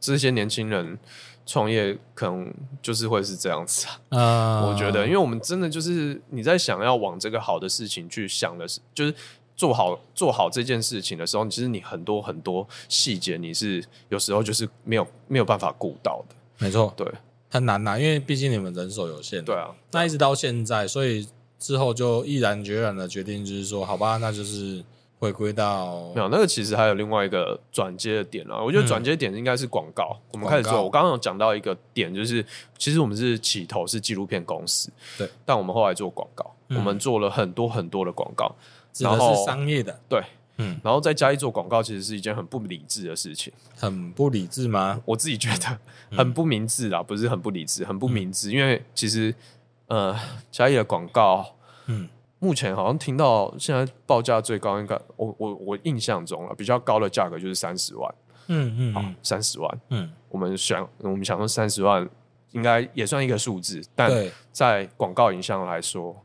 [0.00, 0.98] 这些年轻人
[1.50, 9.12] 创业，可能就是会是这样子啊，我觉得，因为我们真的就是你在想要往这个好的事情去想的是，就是
[9.56, 17.04] 做好做好这件事情的时候，其实你很多很多细节你是有时候就是没有没有办法顾到的，没错，对。
[17.52, 19.44] 很难呐，因为毕竟你们人手有限。
[19.44, 21.26] 对啊，那一直到现在，所以
[21.58, 24.84] 之后就毅然决然的决定，就是说，好吧，那就是
[25.20, 26.44] 回归到没有那个。
[26.44, 30.18] 其实还有另外一个转接的点啊，我觉得转接点应该是广告。
[30.18, 32.44] 嗯、我们开始做，我刚刚有讲到一个点，就是
[32.76, 38.52] 其实我们是起头是纪录片公司，对，但我们后来做广告，嗯、我们做了很多很多的广告，
[38.98, 40.20] 然后是商业的，对。
[40.62, 43.50] 嗯，然后在嘉义做广告，其实是一件很不理智的事情。
[43.78, 45.00] 很不理智吗？
[45.06, 45.78] 我自己觉得
[46.14, 48.50] 很不明智啊，嗯、不是很不理智，很不明智。
[48.50, 49.34] 嗯、因为其实，
[49.86, 50.14] 呃，
[50.52, 51.54] 嘉义的广告，
[51.86, 52.06] 嗯，
[52.40, 58.14] 目前好像听到现在报价最高，应该我我我印象中了，比较高的价格就是三十万。
[58.48, 59.80] 嗯嗯，好，三十万。
[59.90, 62.08] 嗯，我们想，我们想说三十万
[62.50, 64.10] 应该也算一个数字，但
[64.50, 66.16] 在广告影像来说。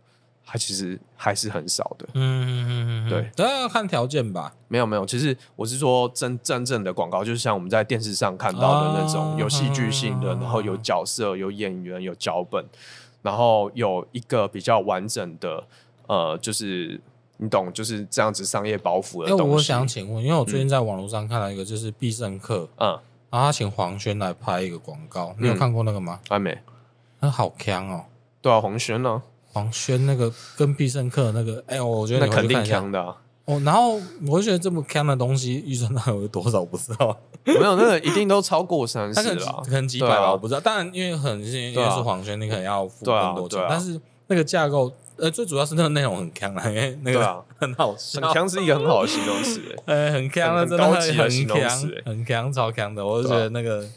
[0.47, 4.53] 它其实还是很少的，嗯嗯嗯嗯，对，都要看条件吧。
[4.67, 12.63] 没有没有，其实我是说真真正的广告，就是像我们在电视上看到的那种，有戏剧性的，然后有角色、有演员、有脚本，
[13.23, 15.63] 然后有一个比较完整的，
[16.07, 16.99] 呃，就是
[17.37, 19.53] 你懂，就是这样子商业包袱的东西。
[19.53, 22.89] 我想请问，因为我最近在网络上看到一个，就是必胜客，嗯，
[23.29, 26.19] 然后他请黄轩来拍一个广告，你有看过那个吗？
[26.29, 26.57] 还没，
[27.19, 28.05] 那好强哦。
[28.41, 29.21] 对啊，黄轩呢？
[29.51, 33.15] 黄轩那个跟必胜客那个，哎、欸，我觉得那肯定强的、啊。
[33.45, 33.95] 哦，然后
[34.27, 37.15] 我就觉得这么强的东西，预算大概有多少不知道。
[37.43, 40.59] 没有，那个一定都超过三十 了，可能几百吧，啊、我不知道。
[40.59, 43.63] 当然，因为很因为是黄轩，你可能要付更多钱。
[43.69, 53.05] 但是那个架构，呃，最主要是那个内容很强啊，因为那个 很好笑，很强是一个很好的形容词，呃， 很强的，真的很强，很强，超强的。
[53.05, 53.87] 我就觉得那个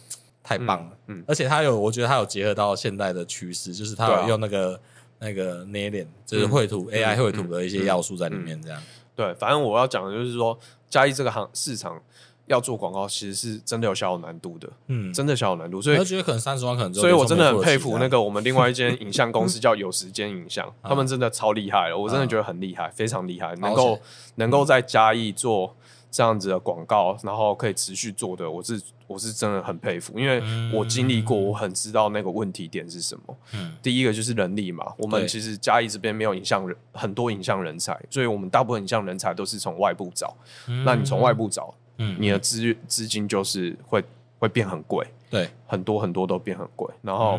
[0.43, 4.81] 太棒了，嗯，而且他有，我觉得他有结合到现代的趋势，就是他有用那个。
[5.21, 8.81] 那个捏脸就是绘图、嗯、AI 绘图的一些要素在里面，这样。
[9.17, 10.57] 对，反正我要讲的就是说，
[10.89, 12.01] 嘉义这个行市场
[12.49, 14.69] 要做广告，其实是真的有小有难度的。
[14.89, 16.93] 嗯，真的小有难度，所以我觉得可能三十万可能。
[16.93, 23.99] 所以我真的很佩服那个我们另外一间影像公司叫有时间影像， 嗯、他们真的超厉害了，我真的觉得很厉害，非常厉害，能够
[24.37, 25.75] 能够在嘉义做。
[26.11, 30.43] 这样子的广告，然后可以持续做的，我是我是真的很佩服，因为
[30.73, 33.37] 我经历过，我很知道那个问题点是什么。
[33.53, 40.35] 嗯，第一个就是人力嘛，我们其实嘉义这边没有影像人，很多影像人才，所以我们大部分影像人才都是从外部找。
[40.67, 44.03] 嗯，那你从外部找，嗯，你的资资金就是会
[44.39, 47.39] 会变很贵，对，很多很多都变很贵，然后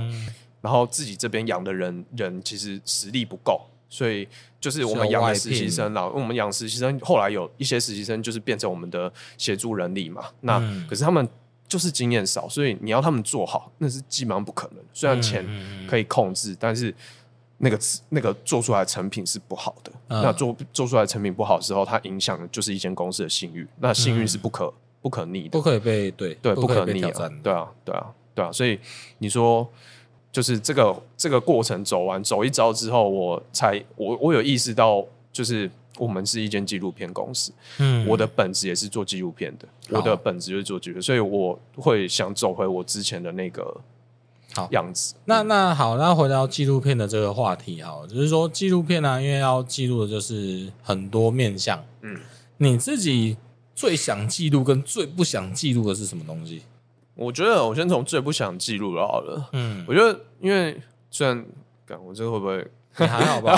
[0.61, 3.61] 然后自己这边养的人人其实实力不够。
[3.91, 4.27] 所以
[4.59, 10.25] 就是我们养的实习生啦，我们养实习生，后来有一些实习生就是变成我们的协助人力嘛。
[10.41, 11.27] 那可是他们
[11.67, 14.83] 就是经验少，所以你要他们做好，那是基本上不可能。
[14.93, 15.43] 虽然钱
[15.87, 16.93] 可以控制，但是
[17.59, 17.79] 那个
[18.09, 19.91] 那个做出来的成品是不好的。
[20.07, 23.67] 那做做出来的成品不好的时候，它影响的就是一间公司的信誉。
[23.79, 27.11] 那信誉是不可不可逆的，不可以被对对不可逆啊！
[27.43, 28.51] 对啊对啊对啊！
[28.51, 28.79] 所以
[29.19, 29.69] 你说。
[30.31, 35.03] 就是这个这个过程走完走一遭之后，我才我我有意识到，
[35.33, 43.75] 就是我们是一间纪录片公司，嗯，我的本质也是做纪录片的，我的本质就是做纪录片，所以我会想走回我之前的那个
[44.53, 45.15] 好样子。
[45.25, 52.19] 那那好，那回到纪录片的这个话题，哈，就是说纪录片呢、啊，因为要记录的就是很多面相，嗯，
[52.57, 53.37] 你自己
[53.75, 56.63] 最想记录跟最不想记录的是什么东西？
[57.15, 59.49] 我觉得我先从最不想记录的好了。
[59.51, 60.81] 嗯，我觉得因为
[61.11, 61.45] 虽然，
[62.05, 62.65] 我这个会不会
[62.97, 63.55] 你还好吧？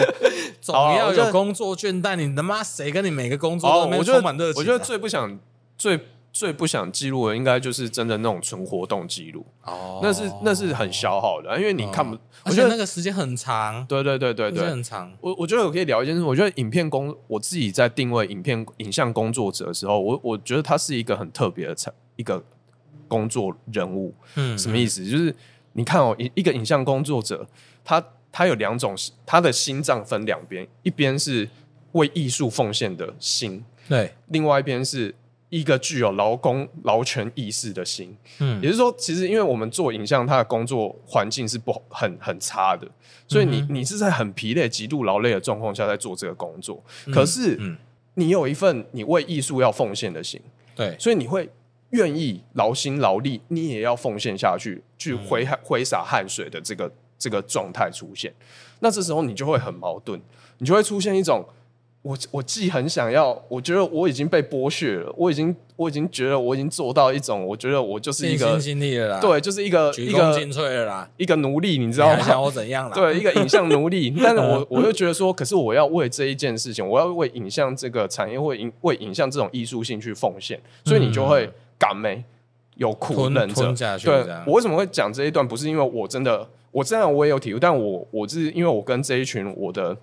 [0.60, 4.60] 总要有工作倦怠，你他妈谁跟你每个工作都没充满热情？
[4.60, 5.38] 我觉得最不想、
[5.76, 5.98] 最
[6.34, 9.46] 最不想记录的，应该就是真的那种纯活动记录。
[9.62, 12.14] 哦，那是那是很消耗的，因为你看不，
[12.44, 13.86] 我觉得那个时间很长。
[13.86, 15.10] 对对对对对，很长。
[15.22, 22.44] 我我觉得我可以聊一件事，我觉得影片工，我自己在定位影片影像工作者的时候，我我觉得他是一个很特别的产一个。
[23.06, 25.04] 工作人物，嗯，什么意思？
[25.04, 25.32] 就是
[25.74, 27.46] 你看哦，一一个影像工作者，
[27.84, 31.48] 他他有两种，他的心脏分两边，一边是
[31.92, 35.14] 为艺术奉献的心，对，另外一边是
[35.50, 42.88] 一个具有劳工劳权意识的心，嗯，也就是说，其实因为我们做影像，它的工作环境是不很很差的，
[43.28, 46.82] 所以你、嗯、你是在很疲累、极度劳累的状况下在做这个工作。
[47.06, 47.76] 嗯、可是，嗯
[48.14, 50.40] 你有一份你为艺术要奉献的心，
[50.74, 51.48] 对，所以你会
[51.90, 58.32] 愿意劳心劳力，你也要奉献下去，去挥挥洒汗水的这个这个状态出现。
[58.80, 60.20] 那这时候你就会很矛盾，
[60.58, 61.44] 你就会出现一种。
[62.04, 72.16] 我我既很想要，我觉得我已经被剥削了，我已经我已经觉得我已经做到一种，我觉得我就是一个尽心尽力了啦，对，就是一个一个尽瘁了啦，一个奴隶，你知道吗？
[72.18, 72.92] 你想我怎样啦？
[72.94, 74.12] 对，一个影像奴隶。
[74.22, 82.22] 但是我我又觉得说，可是我要为这一件事情，我要为影像这个产业，为影为影像这种艺术性去奉献，所以你就会敢没
[82.76, 83.74] 有苦忍着。
[84.04, 85.48] 对，我为什么会讲这一段？
[85.48, 89.96] 不是因为我真的，我真的我也有体悟，但我我是因为我跟这一群我的。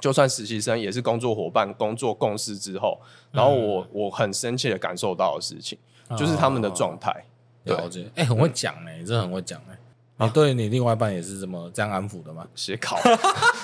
[0.00, 5.78] 就算实习生也是工作伙伴，工作共事之后，然后我、嗯、我很深切的感受到的事情，
[6.08, 7.14] 哦、就是他们的状态。
[7.64, 9.78] 了解，哎、欸，很会讲哎、欸，真的很会讲哎、欸。
[10.24, 12.46] 你对你另外一半也是这么这样安抚的吗？
[12.54, 12.98] 写考，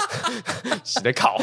[0.85, 1.37] 写考。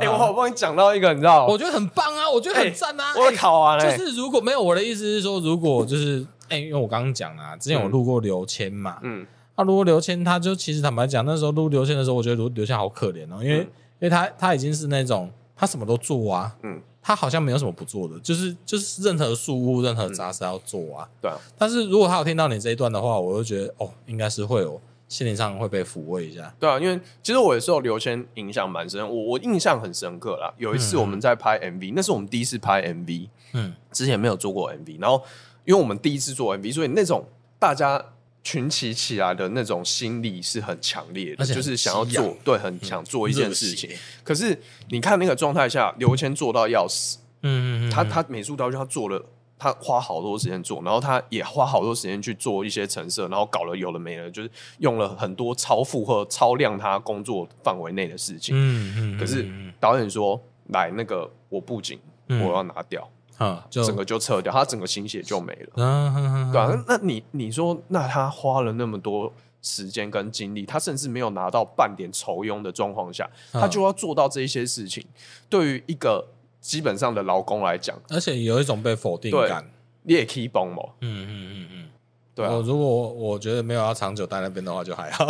[0.00, 1.46] 哎，我好不容易讲到一个，你知道？
[1.46, 3.12] 我觉得很棒啊，我觉得很赞啊。
[3.14, 9.26] 欸、我考完了、欸，就是如果没有我的意思是说，如果就是哎、欸，因为我刚刚讲啊，之前我录过刘谦嘛，嗯。
[9.56, 21.38] 那、啊、如果刘谦，他就其实坦白讲，那时候录刘谦的时候，我觉得刘刘谦好可怜哦，因为、嗯、因为他他已经是那种他什么都做啊，嗯，他好像没有什么不做的，就是就是任何事物、任何杂事要做啊，对啊。
[21.56, 26.80] 但是如果他有听到你这一段的话，我就觉得哦，应该是会有心理上会被抚慰一下，对啊。
[26.80, 30.52] 因为其实我也受刘谦影响蛮深，我我印象很深刻啦。
[30.58, 35.22] 有一次我们在拍 MV，、嗯、那是我们第一次拍 MV，嗯，之前没有做过 MV，然后
[35.64, 37.24] 因为我们第一次做 MV，所以那种
[37.60, 38.04] 大家。
[38.44, 43.90] 群起起来的那种心力是很强烈的，就是想要做，对，很想做一件事情。
[44.22, 44.56] 可是
[44.90, 49.24] 你看那个状态下，刘谦做到要死，嗯嗯嗯，他他美术道具他做了，
[49.58, 58.54] 他花好多时间做，然后他也花好多时间去做一些成色，然后搞了有的没了，就是用了很多超负荷、超量他工作范围内的事情。
[58.54, 59.48] 嗯嗯，可是
[59.80, 60.38] 导演说，
[60.68, 63.08] 来那个我布景我要拿掉。
[63.38, 66.84] 啊，就整个就撤掉，他整个心血就没了，嗯、对吧、啊？
[66.86, 69.32] 那你你说，那他花了那么多
[69.62, 75.04] 时间跟精力，他甚至没有拿到半点酬庸的状况下，他就要做到这一些事情，
[75.48, 76.26] 对于一个
[76.60, 79.68] 基本上的劳工来讲，而且有一种被否定感，
[80.02, 80.78] 你也可以帮忙。
[81.00, 81.88] 嗯嗯嗯嗯，
[82.34, 82.52] 对啊。
[82.64, 85.26] 如果我觉得没有要长久待那边的话，就还好。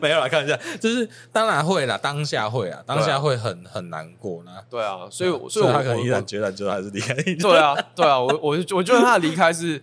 [0.00, 4.52] 没有来看一下，就是当然会啦，当下会啊，当下会很很难过呢。
[4.70, 7.14] 对啊，所以所以他可能毅然决然，最后还是离开。
[7.14, 9.80] 对啊， 对啊，我我我觉得他的离开是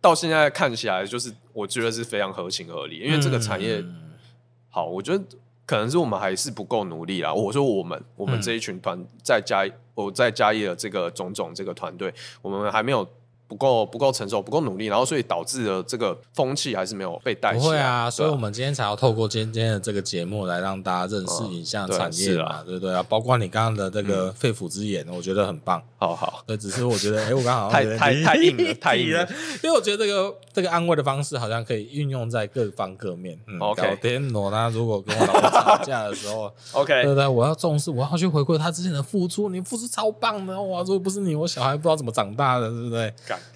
[0.00, 3.84] 到现在看起来，就是我觉得是非常合情合理，因为这个产业
[4.70, 5.22] 好，我觉得
[5.64, 7.32] 可能是我们还是不够努力啦。
[7.32, 12.12] 我说我们我们这一群团在加我在加业的这个种种这个团队，
[12.42, 13.06] 我们还没有。
[13.48, 17.62] 不够不够成熟，不够努力，然后所以导致了这个风气还是没有被带起来。
[17.62, 23.02] 不会啊，所以我们今天才要透过今天的这个节目来让大家认识影像产业嘛，对不对啊？
[23.08, 25.82] 包括你刚刚的这个肺腑之言，我觉得很棒。
[25.98, 29.26] 好好，那，只是我觉得，哎，我刚好太太太硬了，太硬了，
[29.62, 33.38] 因为我觉得这个这个安慰的方式好像可以运用在各方各面。
[33.46, 37.26] 嗯 OK，天罗呢如果跟我老婆吵架的时候， OK，对不对？
[37.26, 40.80] 我要重视，我要去回馈他之前的付出，你付出超棒的哇！
[40.80, 43.12] 如果不是你，我小孩不知道怎么长大的，对不对？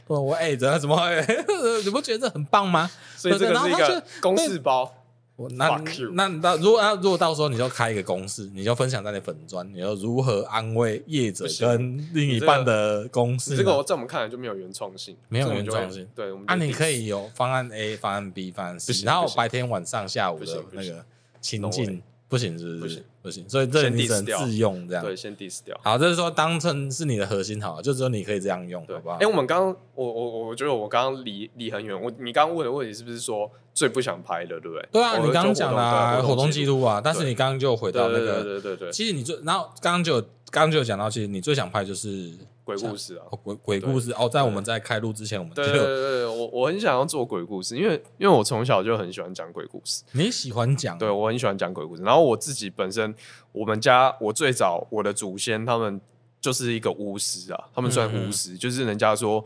[0.07, 0.99] 我哎，怎么怎么？
[1.84, 2.91] 你不觉得这很棒吗？
[3.16, 4.91] 所以这个是一个公式包。
[5.51, 5.68] 那
[6.12, 13.57] 那那如果如果到时候你就开一个公式，你就分享在你粉砖，你要如何安慰业者跟另一半的公式？
[13.57, 16.07] 这个在我们看来就没有原创性，没有原创性。
[16.14, 21.05] 对，啊，你可以有方案 A、方案 B、方案 C，然后白天、晚上、下午的那个
[21.41, 22.03] 情境。
[22.31, 23.05] 不行，是不是？
[23.20, 25.05] 不行，所以这你只能自用这样。
[25.05, 25.78] 对，先 diss 掉。
[25.83, 29.16] 好，就是说当成是你的核心好，就只有你可以这样用，好不好？
[29.16, 32.01] 哎，我们刚刚，我我我觉得我刚刚离离很远。
[32.01, 34.89] 我你刚刚问的问题是不是说最不想拍的，对不对？
[34.93, 38.93] 对啊，你刚刚讲了活动记录啊，但是你刚刚就回到那个，对对对对。
[38.93, 40.20] 其实你最，然后刚刚就
[40.51, 42.33] 刚刚就有讲到，其实你最想拍就是。
[42.76, 50.02] 鬼故事啊，鬼鬼故事哦，在我们在开录之前，我们对对对，我我很想要做鬼故事，因为因为我从小就很喜欢讲鬼故事。
[50.12, 50.96] 你喜欢讲？
[50.98, 52.02] 对，我很喜欢讲鬼故事。
[52.02, 53.14] 然后我自己本身，
[53.52, 56.00] 我们家我最早我的祖先他们
[56.40, 59.44] 就是一个巫师啊，他们算巫师，就是人家说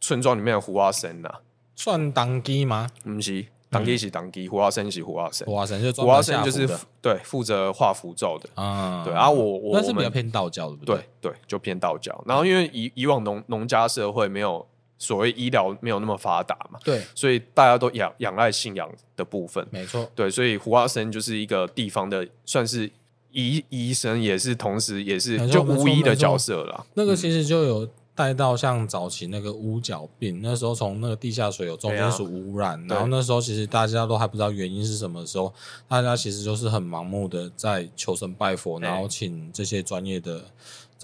[0.00, 1.30] 村庄里面的胡阿神呐，
[1.74, 2.88] 算当机吗？
[3.02, 3.46] 不是。
[3.74, 6.68] 当地是当地，虎娃生是虎娃生，虎娃生就虎娃生就是
[7.02, 9.02] 对负责画符咒的啊。
[9.04, 12.22] 对啊，我我那是比较偏道教的，对对，就偏道教。
[12.26, 14.64] 然后因为以以往农农家社会没有
[14.98, 20.08] 所谓医疗没有那么发达嘛，对，所以大家都仰仰赖信仰的部分，没错。
[20.14, 22.90] 对，所以虎娃生就是一个地方的算是
[23.32, 26.86] 医医生也是，同时也是就巫医的角色啦。
[26.94, 35.52] 那个其实就有带到像早期那个乌角病，那时候从那个地下水有重金属污染，然后那时候其实大家都还不知道原因是什么的时候，
[35.88, 40.44] 大家其实就是很盲目的在求神拜佛，然后请这些专业的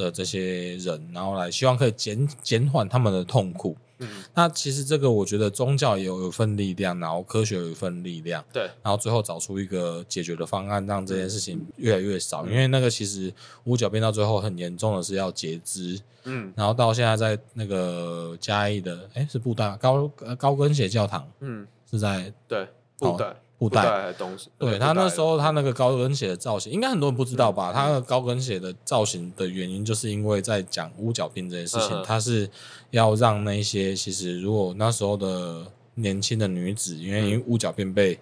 [0.01, 3.77] 的这些人，然后来希望可以减减缓他们的痛苦。
[4.03, 12.47] 嗯，那其实这个我觉得宗教也有一份力量，然后科学有一份力量，对，然后最后找出一个解决的方案，让这件事情越来越少。
[12.47, 13.31] 嗯、因为那个其实
[13.65, 22.67] 五角变到最后很严重的是要截肢，嗯，然后到现在在那个嘉义的，哎，是布袋高高跟鞋教堂，嗯，是在对
[22.99, 23.37] 布袋。
[23.61, 27.73] 布袋东西，对他那时候他那个高跟鞋的造型，应该很多人不知道吧？
[27.73, 32.49] 他那个高跟鞋的造型的原因，就是因为在讲乌脚病这件事情，他是
[32.91, 38.19] 要让那些其实如果那时候的年轻的女子，因为因为乌脚病被。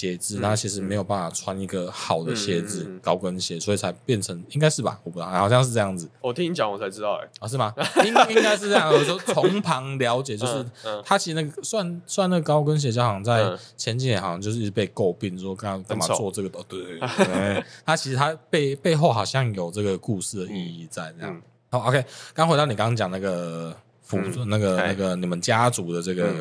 [0.00, 4.98] 鞋子，那其实没有办法穿一个好的鞋子，嗯嗯嗯、高跟鞋，所以才变成应该是吧？
[5.04, 6.08] 我不知道，好像是这样子。
[6.22, 7.74] 我听你讲，我才知道、欸，哎，啊，是吗？
[8.02, 8.88] 应应该是这样。
[8.88, 10.64] 我说从旁了解，就是
[11.04, 13.44] 他其实那个算算那个高跟鞋，就好像在
[13.76, 16.58] 前几年好像就是一直被诟病，说干干嘛做这个的？
[16.68, 21.34] 对对 对，他其实他背背后好像有这个故事的意义在这样。
[21.34, 21.42] 嗯、
[21.78, 26.34] 好，OK，刚回到你刚刚讲那个服，嗯、那个那个你们家族的这个。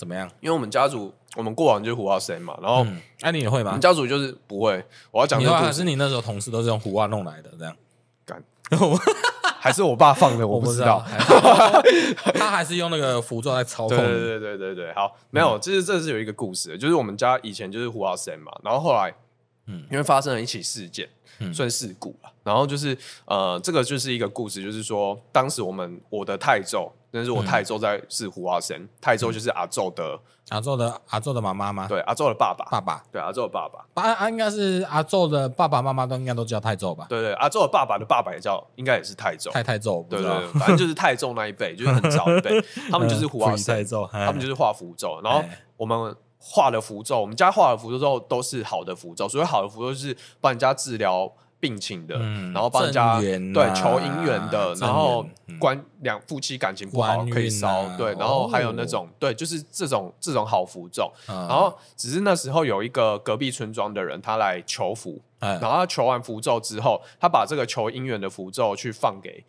[0.00, 0.26] 嗯怎么样？
[0.40, 2.86] 因为我们家族，我们过往就是胡话生嘛，然后，
[3.20, 3.68] 哎，你也会吗？
[3.70, 4.82] 我们家族就是不会。
[5.10, 7.76] 我要讲，你话还是你那时候同事都是用胡话弄来的，这样
[8.24, 8.42] 干？
[9.60, 10.46] 还是我爸放的？
[10.48, 11.04] 我不知道。
[12.34, 13.94] 他还是用那个服装在操控。
[13.98, 19.14] 对对对对对，好，没有，其实这是有一个故事，就是我们家以前就是胡话生嘛，然后后来，
[19.66, 21.06] 嗯，因为发生了一起事件，
[21.52, 22.30] 算事故了。
[22.42, 26.90] 然后就是呃，这个就是一个故事，就是说当时我们我的泰州。
[27.12, 30.16] 那是我泰州在是胡阿生，泰州就是阿祖的
[30.50, 31.88] 阿祖的阿祖的妈妈吗？
[31.88, 37.06] 对，阿祖的爸爸，爸爸，对，阿祖的爸爸，爸啊，应该是阿祖的爸爸妈妈都应该都叫泰州吧？
[37.08, 42.62] 对对，阿祖的爸爸的爸爸也叫，应该也是泰州，泰泰州，对对，反正就是泰州那一辈，就是很早一辈，
[42.92, 45.42] 他们就是胡阿生，他们就是画符咒，然后
[45.76, 51.32] 我们画的符咒，我们家画的符咒之后都是好的符咒，所以好的符咒就是帮人家治疗。
[51.60, 55.22] 病情的，然后帮人家对求姻缘的，然后
[55.58, 61.12] 关两夫妻感情不好可以烧，对，然后还有那种对，就是这种这种好符咒。
[61.26, 69.44] 然后只是那时候有一个隔壁村庄的人，他来求符，然后他求完符咒之后，他把这个求姻缘的符咒去放给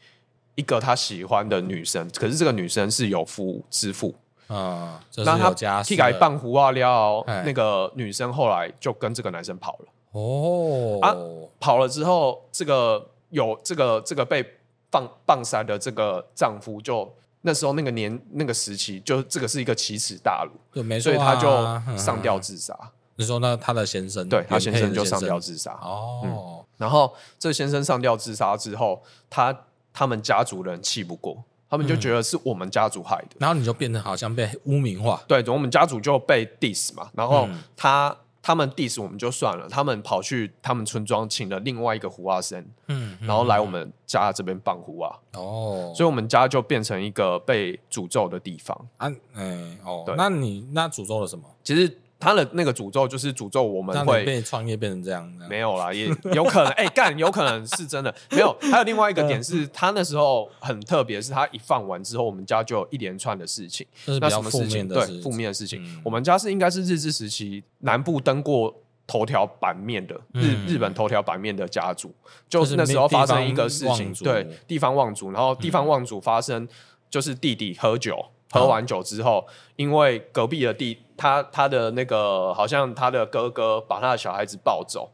[0.56, 4.14] 一个他喜欢的女生，可是这个女生是有夫之妇
[4.52, 9.86] 啊，那他替改半壶啊料，那个女生后来就跟这个男生跑了。
[10.12, 10.99] 哦。
[11.02, 11.16] 啊，
[11.60, 14.45] 跑了之后，这个有这个这个被
[14.91, 17.10] 放棒杀的这个丈夫，就
[17.41, 22.78] 那时候那个年那个时期，就这个是一个奇耻大辱，对，没错，所以他就上吊自杀。
[23.16, 25.74] 你说那他的先生，对他先生就上吊自杀。
[25.82, 29.56] 哦，然后这先生上吊自杀之后，他
[29.93, 31.38] 他们家族人气不过，
[31.72, 38.15] 他们就觉得是我们家族害的，然后你就变成好像被污名化，对，我们家族就被 diss 嘛，然后他。
[38.43, 48.76] 他们 diss 我们就算了，他们跑去他们村庄请了另外一个胡阿生，嗯，然后来我们家这边办胡啊，哦，所以我们家就变成一个被诅咒的地方。
[48.97, 51.45] 啊，哎，哦，对，那你那诅咒了什么？
[51.63, 51.99] 其实。
[52.22, 58.55] 他的那个诅咒就是诅咒我们会被创业变成这样，没有啦，也有可能， 哎、欸，干，有可能是真的，没有。
[58.61, 63.88] 还有另外一个点是，他那时候很特别，是他一放完之后，我们家就有一连串的事情。
[64.05, 64.88] 那什么事情？
[64.88, 65.84] 对，负面的事情。
[65.84, 68.72] 嗯、我们家是应该是日治时期南部登过
[69.07, 72.13] 头条版面的日、嗯、日本头条版面的家族，
[72.47, 76.67] 就是那时候发生一个事情，对，地方望族，然后地方望族发生
[77.09, 78.24] 就是弟弟喝酒。
[78.52, 79.45] 喝完酒之后，
[79.76, 85.10] 因为隔壁的弟，他他的那个好像他的哥哥把他的小孩子抱走，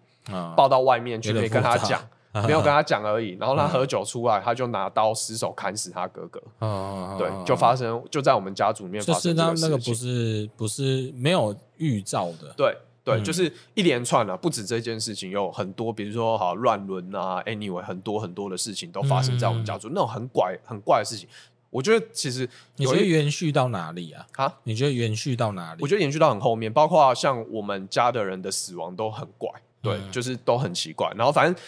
[0.56, 2.02] 抱到外面去，没跟他讲，
[2.46, 3.38] 没有跟他讲而已。
[3.40, 6.42] 然后他喝酒出来，他就拿刀失手砍死他哥哥。
[7.18, 9.70] 对，就发生就在我们家族里面发生这个事情。
[9.70, 21.30] 那个不是不是没有预兆的，对对，就是一连串啊，不止这件事情，有很多，比如说好乱伦啊，anyway，很多很多的事情都发生在我们家族，那种很怪很怪的事情。
[21.70, 24.26] 我觉得其实你觉得延续到哪里啊？
[24.38, 25.82] 啊，你觉得延续到哪里？
[25.82, 29.50] 我觉得延续到很后面，包括像我们家的人的死亡都很怪，
[29.82, 31.12] 对，嗯、就是都很奇怪。
[31.16, 31.64] 然后反正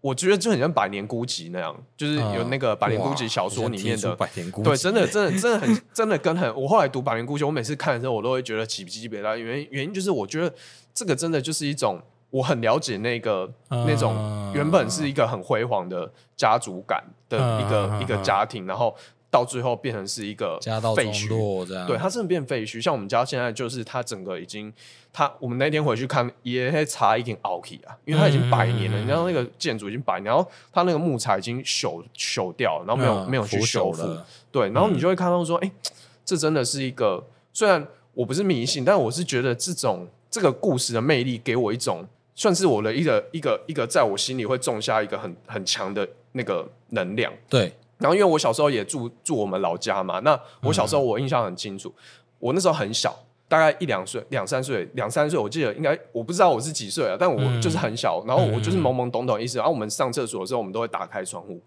[0.00, 6.54] 我觉得就很像《百年孤寂》那样，就是有那个《百年孤寂》小说里面的《百年孤寂》，对，真的，真的，真的很， 真的跟很。
[6.54, 9.36] 我后来读《百年孤寂》，我每次看的时候，我都会觉得起鸡皮疙瘩。
[9.36, 10.52] 原因原因就是我觉得
[10.92, 18.94] 这个真的就是一种我很了解那个、嗯、那种原本是一个很辉煌的家族感的一个、嗯、一个家庭，然后。
[19.36, 21.86] 到最后变成是一个家道中落这样。
[21.86, 22.80] 对，它真的变废墟。
[22.80, 24.72] 像我们家现在就是它整个已经，
[25.12, 28.98] 它我们那天回去看也差一点凹起啊，因为它已经百年了。
[28.98, 34.16] 你知道那个建筑已经百年，然后它那个木材已经朽朽掉了，然后没有、嗯、没有去修复。
[34.50, 35.92] 对，然后你就会看到说，哎、嗯，
[36.24, 37.22] 这真的是一个。
[37.52, 42.06] 虽然我不是迷信，但我是觉得这种这个故事的魅力给我一种。
[42.38, 47.32] 算是我的一个一个一个，在我心里会种下一个很很强的那个能量。
[47.48, 52.02] 对，然后因为我小时候也住住我们老家嘛，那我小时候我印象很清楚，嗯、
[52.38, 53.16] 我那时候很小，
[53.48, 59.58] 大概一两岁、两三岁、两三岁，我记得应该我不知道我是几岁啊，但我就是很小，嗯、然后我就是懵懵懂懂意思。
[59.58, 61.60] 然后我们上厕所的时候，我们都会打开窗户。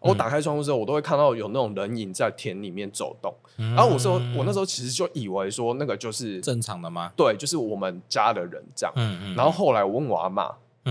[0.00, 3.34] 我打开窗户之后，我都会看到有那种人影在田里面走动。
[3.56, 7.10] 然后我说，我那时候其实就以为说那个就是正常的吗？
[7.16, 8.94] 对，就是我们家的人这样。
[9.34, 10.44] 然后后来我问我阿妈，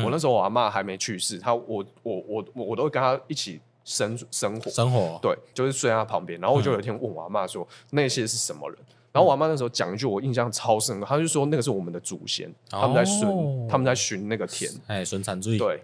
[0.04, 5.20] 我那时候我阿妈还没去世，她我我我我都会跟她一起生生活生活。
[5.22, 6.40] 对，就是睡在他旁边。
[6.40, 8.78] 然后我就有一天问我阿妈说，那些是什么人？
[9.12, 14.72] 然后我阿妈那时候讲一句我印象超深刻，她就说那个是我们的祖先，他们在寻，他们在寻那个田。
[14.88, 15.58] 哎，寻产注意。
[15.58, 15.84] 对。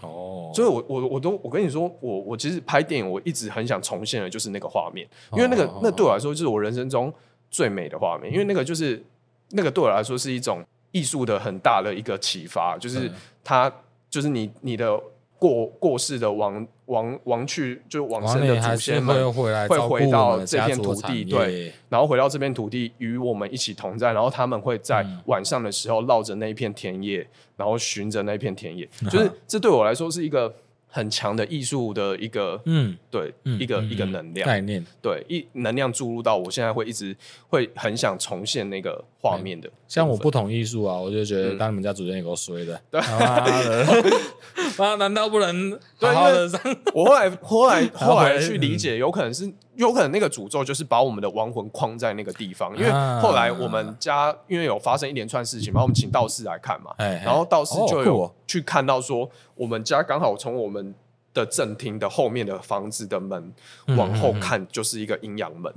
[0.00, 7.12] 哦，所以我我我都我跟你说，我我其实拍电影，我一直很想重现的就是那个画面，因为那个那对我来说就是我人生中
[7.50, 9.02] 最美的画面，因为那个就是
[9.50, 13.10] 那个对我来说是一种艺术的很大的一个启发，就是
[13.42, 13.72] 他
[14.08, 15.00] 就是你你的。
[15.36, 27.26] 过过世的亡亡亡去就往生的祖先们会回到这片土地，对，然后回到这片土地与我们一起同在，然后他们会在晚上的时候绕着那一片田野，
[27.56, 30.54] 然后寻着那片田野，就是这对我来说是一个。
[30.86, 34.46] 很强的艺术的一个，嗯，对，嗯、一个、嗯、一个能量。
[34.46, 37.16] 概念，对，一能量注入到我现在会一直
[37.48, 39.70] 会很想重现那个画面的。
[39.88, 43.00] 像我不同艺术啊，我就觉得当你们家主任也够衰的，对，
[44.76, 46.50] 妈，难道不能好好的？
[46.92, 49.50] 我后来后来 后来去理解，有可能是。
[49.76, 52.88] 有可能那个诅咒就是把我们的亡魂框在那个地方，因为
[53.20, 60.94] 后来我们家因为有发生一连串事情嘛，我们请道士来看嘛，然后道士就有去看到说，我们家刚好从我们
[61.32, 63.52] 的正厅的后面的房子的门
[63.96, 65.74] 往后看，就是一个阴阳门。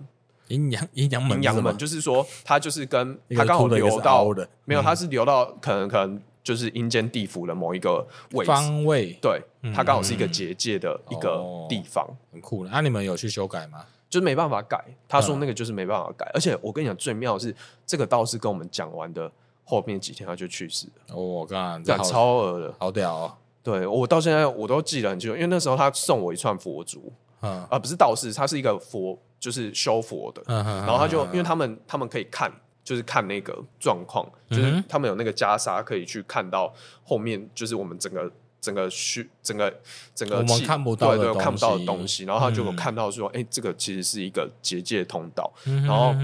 [0.47, 4.27] 阴阳阴阳门，阴阳门就是说，他就是跟他刚好流到
[4.65, 9.41] 没有，他是流到可能可能就是阴间地府的某一个位方位，对，
[9.73, 12.69] 他刚好是一个结界的一个地方，很酷的。
[12.71, 13.85] 那你们有去修改吗？
[14.09, 17.53] 就是没办法改，他说那个就是没办法改，而且我跟你讲最妙的是，
[17.85, 19.29] 这个道士跟我们讲完的
[19.65, 21.13] 后面几天他就去世了。
[21.13, 23.33] 我靠，这超恶的，好屌哦！
[23.61, 32.51] 对，我到现在我都记得很清楚，因为那时候他送我一串佛珠，啊，不是道士，他是一个佛，就是修佛的，然后他就因为他们他们可以看。
[32.87, 36.73] 就是看那个状况，就是他们有那个袈裟可以去看到
[37.03, 38.31] 后面，就是我们整个
[38.61, 39.81] 整个虚整个
[40.15, 46.15] 整个我们看不到的看不到的东西，然后他就有看到说，哎，这个其实是一个结界通道，然后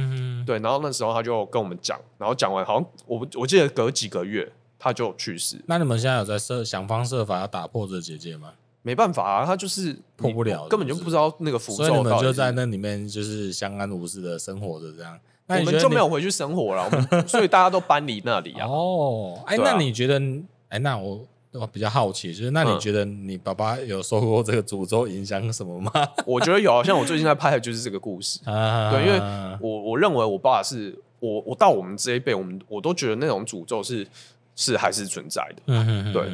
[0.45, 4.49] 对，然后那时候他就跟我们讲，然后讲完好像我我记得隔几个月
[4.79, 5.61] 他就去世。
[5.67, 8.53] 那你们现在有在设想方设法要打破这结界吗？
[8.83, 15.17] 没办法啊，他就是破不了，根本就不知道那个符咒，所以你们就在那里面就是相安无事的生活着这样。
[15.47, 16.89] 那我们就没有回去生活了，
[17.27, 18.67] 所以大家都搬离那里啊。
[18.69, 20.21] 哦，哎，那你觉得？
[20.69, 21.19] 哎，那我
[21.51, 25.91] 我比较好奇，就是那你觉得你爸爸有受过这个诅咒影响什么吗？
[26.25, 28.39] 我觉得有，像我最近在拍的就是这个故事。
[28.45, 29.19] 对，因为
[29.59, 34.07] 我我认为我爸是我我到我们这一辈，我们我都觉得那种诅咒是
[34.55, 35.61] 是还是存在的。
[35.67, 36.31] 嗯对。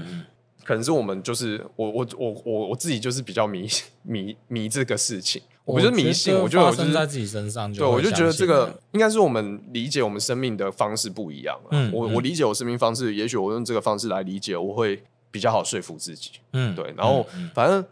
[0.69, 3.67] 可能是我们就是我我我我我自己就是比较迷
[4.03, 11.59] 迷迷这个事情，我不是迷信，我觉得我就是在自己身上，对，我就觉得这个应该是我们理解我们生命的方式不一样。
[11.71, 15.01] 嗯，我我理解我生命方式，也许我用这个方式来理解，我会
[15.31, 16.33] 比较好说服自己。
[16.53, 16.93] 嗯，对。
[16.95, 17.83] 然后反正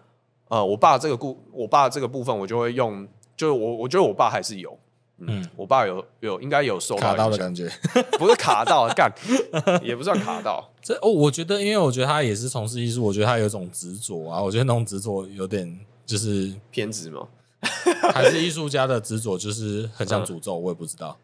[0.50, 4.78] 呃，我爸这个故，我爸这个部分，我就会用，就是我我觉得我爸还是有。
[5.20, 7.68] 嗯，我爸有有应该有受到卡到的感觉，
[8.20, 9.12] 不是卡到 干，
[9.82, 10.70] 也不算卡到。
[10.82, 14.42] 这哦，我觉得，因为我觉得他也是从事艺术，我觉得他有一种执着啊。
[14.42, 17.28] 我觉得那种执着有点就是偏执吗？
[18.14, 20.56] 还是艺术家的执着就是很像诅咒？
[20.56, 21.18] 我也不知道。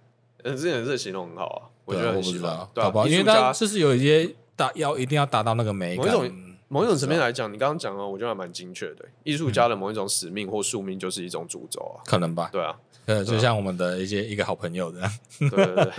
[0.44, 3.08] 嗯，之前这形容很好啊，我觉得我不知道，好不好？
[3.08, 6.06] 因为他就是有一些达要一定要达到那个美感。
[6.06, 9.06] 某一种某一种层面来讲，你刚刚讲的，我觉得还蛮精确的。
[9.24, 12.50] 艺术家的某一种使命或宿命，就是一种诅咒啊，可能吧？
[12.52, 12.76] 对啊。
[13.06, 15.92] 呃，就像我们的一些一个好朋友这样，对对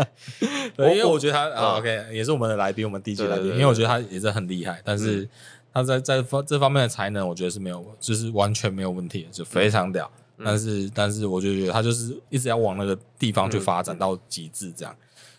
[0.74, 5.28] 对，因为我觉得他啊，OK，也是我们的来宾，我们第一季来宾，因为我觉得他也是很厉害，但是
[5.72, 10.10] 他在在方这方面的才能，我觉得是没有，就是完全没有问题，就非常屌。
[10.44, 14.96] 但是，但是我就觉得他就是一直要往那个地方去发展到极致这样。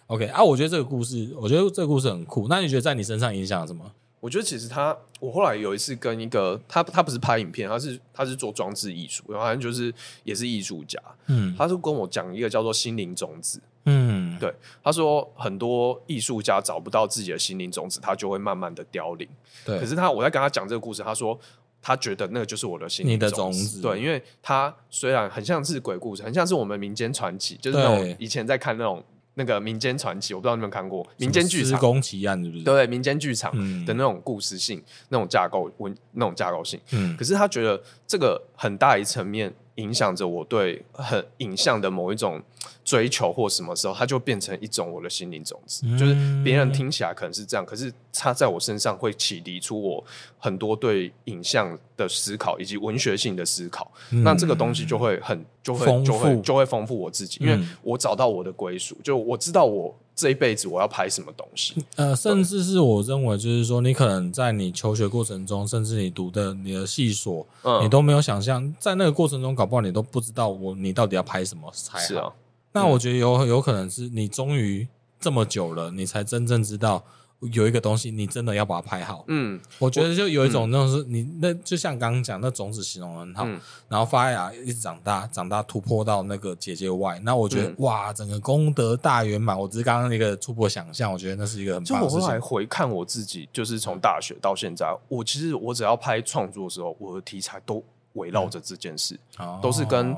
[0.07, 2.47] OK 啊，我觉得这个故事，我觉得这个故事很酷。
[2.47, 3.91] 那你觉得在你身上影响了什么？
[4.20, 9.93] 我觉得其实他，我后来有一次跟一个他，他不是拍影片，他是他是做装置艺术，然后好像就是
[10.24, 14.51] 也是艺术家，嗯，他是跟我讲一个叫做心灵种子，嗯，对，
[14.84, 19.28] 他说很多艺术家找不到自己的心灵种子，他就会慢慢的凋零，
[19.63, 19.80] 对。
[19.80, 21.39] 可是他我在跟他讲这个故事，他说
[21.80, 23.82] 他觉得那个就是我的心灵种子，种子。
[23.82, 29.03] 对，因为他虽然很像是鬼故事，很像是我们民间传奇，就是那种以前在看那种。
[29.36, 32.63] 那个民间传奇，我不知道你们看过民间剧场，施工奇案是不是？
[32.63, 33.53] 对，民间剧场
[33.86, 36.79] 的那种故事性、嗯、那种架构、文那种架构性。
[36.91, 39.53] 嗯，可是他觉得这个很大一层面。
[39.76, 42.41] 影响着我对很影像的某一种
[42.84, 45.84] 追求，或什么时候，它就变成一种我的心灵种子。
[45.86, 46.13] 嗯、就是
[46.43, 50.03] 别人听起来可能是这样，可是它在我身上会启迪出我
[50.38, 53.91] 很多对影像的思考，以及文学性的思考。
[54.11, 59.95] 嗯、那这个东西就会很就会就会就会丰富我自己，因为我找到我的归属，就我知道我。
[60.16, 61.76] 这一辈子我要拍什么东西？
[61.95, 72.05] 呃，甚至是我认为，就是说，你可能在你求学过程中，甚至你读的你的系所，嗯，你都没有想象，在那个过程中，搞不好你都不知道我你到底要拍什么才好。
[72.05, 72.32] 是啊，
[72.72, 74.88] 那我觉得有有可能是你终于
[75.20, 77.03] 这么久了，你才真正知道。
[77.51, 79.23] 有一个东西，你真的要把它拍好。
[79.27, 89.59] 嗯，我觉得就有一种那种是，你那就像刚刚讲那种子形容很好，嗯、然后发芽一直长大，长大突破到那个结界外，那我觉得、嗯、哇，整个功德大圆满。
[89.59, 92.19] 我只是刚刚那个初步想象，我觉得那是一个很棒的事情。
[92.19, 97.83] 就我后来回看我自己，就是从大学到现在，我其实我只要拍创作的时候，我的题材都
[98.13, 100.15] 围绕着这件事，嗯、都是跟。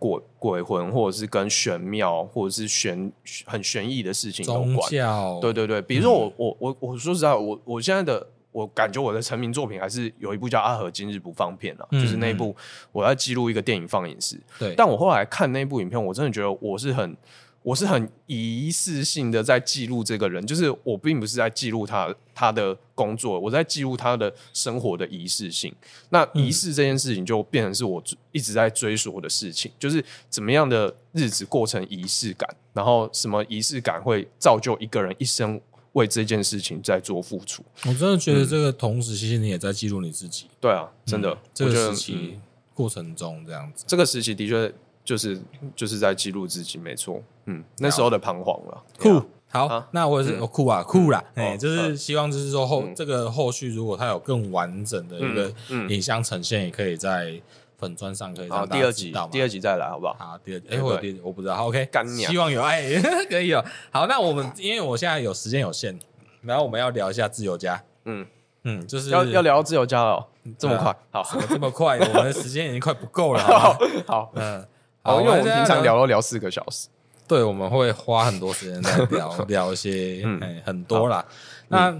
[0.00, 3.12] 鬼鬼魂，或者是跟玄妙，或者是玄
[3.44, 5.40] 很玄异的事情有关。
[5.40, 12.56] 对对对，比如说我、嗯、我我我说实在，我我现在的我感觉我的成名作品还是有一部叫《阿和今日不放片》了，嗯、就是那一部
[12.90, 14.40] 我要记录一个电影放映室。
[14.58, 17.16] 对，但我后来看那部影片，我真的觉得我是很。
[17.62, 25.70] 我是很仪式性的在记录这个人，就是我并不是在记录他他的工作，我在记录他的生活的仪式性。
[26.08, 28.02] 那仪式这件事情就变成是我
[28.32, 35.60] 一直在追索的事情，就是怎么样的日子过成仪式感，然后什么仪式感会造就一个人一生
[35.92, 37.62] 为这件事情在做付出。
[37.84, 40.46] 我真的觉得这个同时，其实你也在记录你自己。
[40.58, 42.38] 对啊，真的，这个时期
[42.72, 44.72] 过程中这样子，这个时期的确。
[45.04, 45.40] 就是
[45.74, 55.52] 就是在记录自己，没错，嗯，那时候的彷徨了，酷，好，那我也是酷啊，酷啦，哎，就是希望就是说后这个后续，如果它有更完整的一个
[55.88, 57.40] 影像呈现，也可以在
[57.78, 58.48] 粉砖上可以。
[58.48, 60.14] 好，第二集，第二集再来，好不好？
[60.18, 61.88] 好，第二，哎，我第我不知道，OK，
[62.28, 62.82] 希望有爱，
[63.28, 63.64] 可以哦。
[63.90, 65.98] 好，那我们因为我现在有时间有限，
[66.42, 68.26] 然后我们要聊一下自由家，嗯。
[68.62, 70.22] 嗯，就是要要聊自由家了，
[70.58, 73.40] 这么快，好，这么快，我们的时间已经快不够了，
[74.06, 74.62] 好，嗯。
[75.02, 76.88] 好，因为我们平常聊都聊四个小时，
[77.26, 81.24] 对，我们会花很多时间在聊 聊一些，嗯，很多啦。
[81.68, 81.90] 那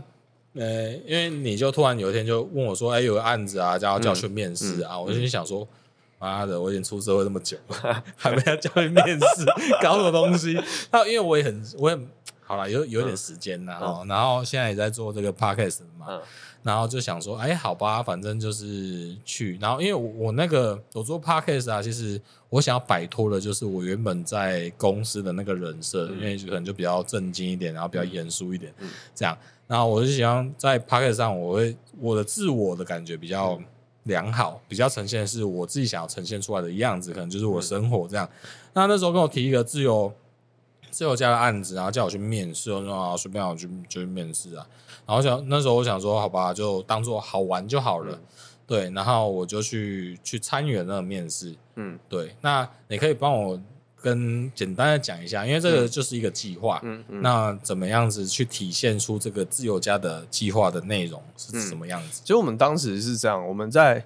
[0.54, 5.66] 呃，因为你就突然有一天就问我说：“哎，有个案子啊，叫叫去面试啊。”我就想说
[6.18, 9.46] ：“妈的，我已经出社会这么久了， 还没要叫去面试，
[9.80, 11.96] 搞什么东西？” 那因为我也很，我也
[12.44, 14.04] 好了，有有点时间了哦。
[14.08, 16.20] 然后现在也在做这个 podcast 嘛。
[16.62, 19.56] 然后就想说，哎，好吧，反正就是去。
[19.60, 29.36] 然后因为我，我那个我做 podcast 啊，其实我想要摆脱的就是我原本在公司的那个人设，嗯、因为可能就比较正经一点，然后比较严肃一点，嗯、这样。
[29.66, 33.58] 然后我就想在 podcast 上，我会我的自我的感觉比较
[34.02, 38.28] 良好，比较呈现的是我自己想要呈现出来的样子，可能就是我生活这样。
[38.42, 40.12] 嗯、那那时候跟我提一个自由
[40.90, 44.66] 自由家的案子，然后叫我去面试，我说啊，随便我去就去面试啊。
[45.06, 48.20] 然后想那时候我想说，好吧，就当做好玩就好了，嗯、
[48.66, 48.90] 对。
[48.90, 52.36] 然后我就去去参与了那个面试，嗯，对。
[52.40, 53.60] 那你可以帮我
[54.00, 57.22] 跟简单的讲一下，因为这个就是一个计划，嗯嗯。
[57.22, 62.20] 那怎么样子去体现出这个自由家的计划的内容是什么样子？
[62.22, 64.04] 其实我们当时是这样，我们在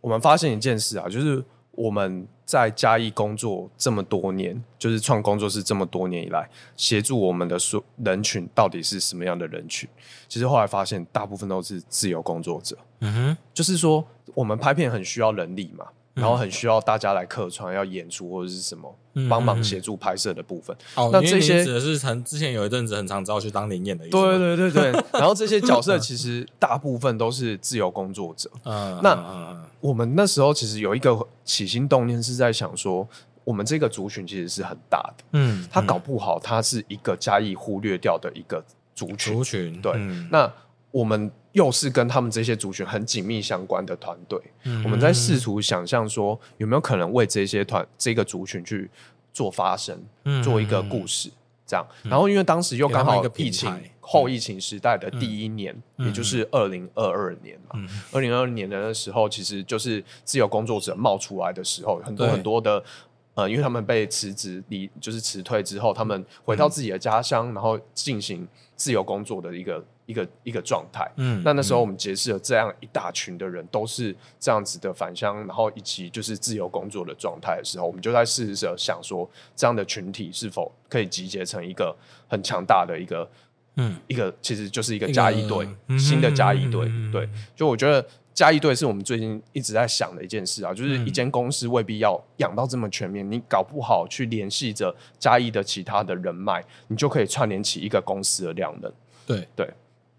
[0.00, 2.26] 我们发现一件事啊，就是我们。
[2.46, 7.58] 在嘉义工作这么多年，就是创工作室这么多年以来，协助我们的
[8.04, 9.86] 人群到底是什么样的人群？
[10.28, 12.78] 其实后来发现，大部分都是自由工作者。
[13.00, 15.84] 嗯哼，就是说，我们拍片很需要人力嘛。
[16.16, 18.92] 然后很需要大家来客串，要演出或者是什么
[19.28, 20.74] 帮忙协助拍摄的部分。
[20.94, 24.08] 哦，那这些指的是很之前有一阵子很常找去当临演的。
[24.08, 24.92] 对对对对。
[25.12, 28.50] 然后这些角色其实大部分都是自由工作者。
[28.64, 28.98] 嗯。
[29.02, 31.14] 那我们那时候其实有一个
[31.44, 33.06] 起心动念是在想说，
[33.44, 35.24] 我们这个族群其实是很大的。
[35.32, 35.68] 嗯。
[35.70, 38.64] 他搞不好他是一个加以忽略掉的一个
[38.94, 39.34] 族群。
[39.34, 39.82] 族群。
[39.82, 39.92] 对。
[40.30, 40.50] 那
[40.90, 41.30] 我们。
[41.52, 48.90] 又是跟他们这些族群很紧密相关的团队，嗯、我们在试图想象说有没有可能为这些团这个族群去
[49.32, 51.30] 做发声，嗯、做一个故事。
[51.66, 51.82] 这样。
[52.02, 57.80] 然后因为当时又刚好疫情嗯、后疫情时代的第一年，嗯、也就是二零二二年嘛。
[58.12, 62.84] 二零二二年的那时候，其实就是自由工作者冒出来的时候，很多很多的。
[63.32, 71.06] 呃，因为他们被辞职离，就是辞退之后，他们回到自己的家乡，嗯、然后进行自由工作的一个一个一个状态。
[71.16, 81.94] 嗯，那那时候我们结识了这样一大群的人，都是这样子的返乡，然后以及就是自由工作的状态的时候，我们就在试着想说，这样的群体是否可以集结成一个
[82.28, 83.28] 很强大的一个，
[83.76, 86.90] 嗯，一个其实就是一个加一队，新的加一队。
[87.12, 88.06] 对，就我觉得。
[88.36, 98.92] 加一队是我们最近一直在想的一件事啊，就是一间公司未必要养到这么全面，你搞不好去联系着加一的其他的人脉，你就可以串联起一个公司的量能。
[99.26, 99.72] 对对，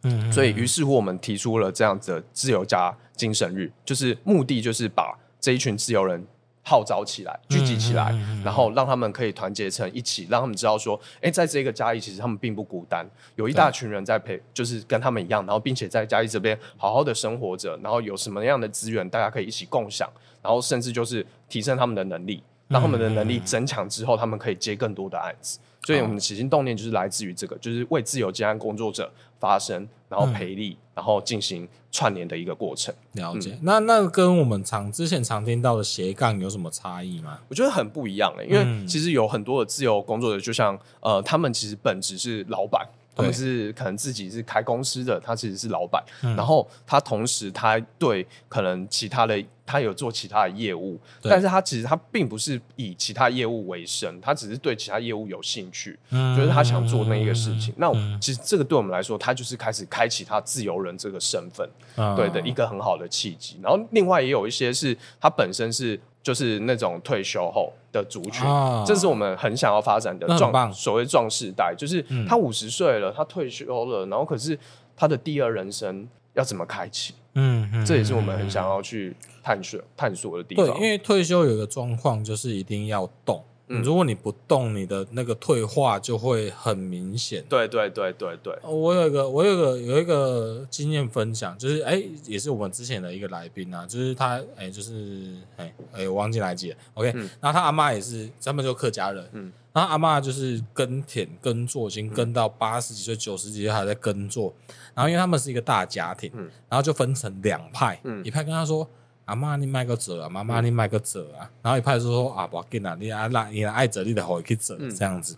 [0.04, 6.26] 嗯，所以于是乎我们提出了这样子的自由家精神日，就是目的就是把这一群自由人。
[6.70, 25.60] 号召起来，聚集起来，然后让他们可以团结成一起，让他们知道说，哎，在这个嘉义，其实他们并不孤单，有一大群人在陪，就是跟他们一样，然后并且在嘉义这边好好的生活着，然后有什么样的资源，大家可以一起共享，然后甚至就是提升他们的能力，让他们的能力增强之后，他们可以接更多的案子。
[25.84, 29.10] 所以我们的起心动念就是来自于这个，就是为自由接案工作者
[29.40, 32.94] 发声，然后培力，嗯、然后进行串联的一个过程。
[33.14, 33.52] 了解。
[33.54, 37.40] 嗯、那那跟我们常之前常听到的斜杠有什么差异吗？
[37.48, 42.86] 我觉得很不一样诶、欸，因为其实有很多的自由工作者，就像呃，他们其实本质是老板。
[43.18, 57.74] 他们是可能自己是开公司的，他其实是老板，嗯、然后他同时他对可能其他的他有做其他的业务，但是他其实他并不是以其他业务为生，他只是对其他业务有兴趣，嗯、就是他想做那一个事情。
[57.74, 63.60] 嗯、那其实这个对我们来说，他就是开始开启他自由人这个身份，嗯、对的一个很好的契机。
[63.64, 66.00] 然后另外也有一些是他本身是。
[66.28, 74.60] 就是那种退休后的族群，啊、这是我们很想要发展的壮，所谓壮世代，就是他五十岁了，他退休了，然后可是
[74.94, 77.14] 他的第二人生要怎么开启？
[77.36, 80.66] 嗯，嗯，这也是我们很想要去探索探索的地方。
[80.66, 83.42] 对，因为退休有一个状况，就是一定要动。
[83.68, 87.44] 如果你不动，你的那个退化就会很明显。
[87.50, 88.58] 对对对对对。
[88.64, 96.78] 我有一个，我有一个有一个经验分享，就是哎，也是我们之前的一个来宾啊，就是他哎，就是哎哎，我忘记来记了。
[96.94, 97.12] OK，
[97.42, 99.30] 然后他阿妈也是，他们就客家人。
[99.34, 99.52] 嗯。
[99.74, 104.54] 然后阿妈就是耕田耕作，已经耕到八十几岁、九十几岁还在耕作。
[104.96, 108.88] 然后因为他们是一个大家庭，嗯然后就分成两派，嗯一派跟他说。
[109.28, 110.30] 阿妈，你卖个折啊！
[110.30, 111.52] 妈妈，你卖个折啊！
[111.62, 115.36] 然后一派就说啊，不要紧啊，你啊那你爱折，你得回去折这样子。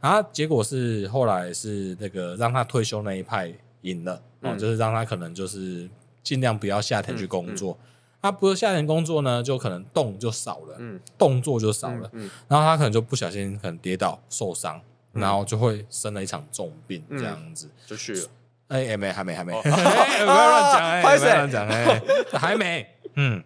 [0.00, 5.88] 然后结果是后来是那个让他退休那一派赢了，哦，就是让他可能就是
[6.22, 7.78] 尽量不要夏天去工作。
[8.20, 10.76] 他不是下田工作呢，就可能动就少了，
[11.16, 12.10] 动作就少了。
[12.48, 14.80] 然后他可能就不小心可能跌倒受伤，
[15.12, 18.26] 然后就会生了一场重病这样子，就去了。
[18.66, 22.02] 哎，没，还没，还没，不要乱讲，哎，不要乱讲，哎，
[22.36, 22.86] 还没。
[23.20, 23.42] 嗯，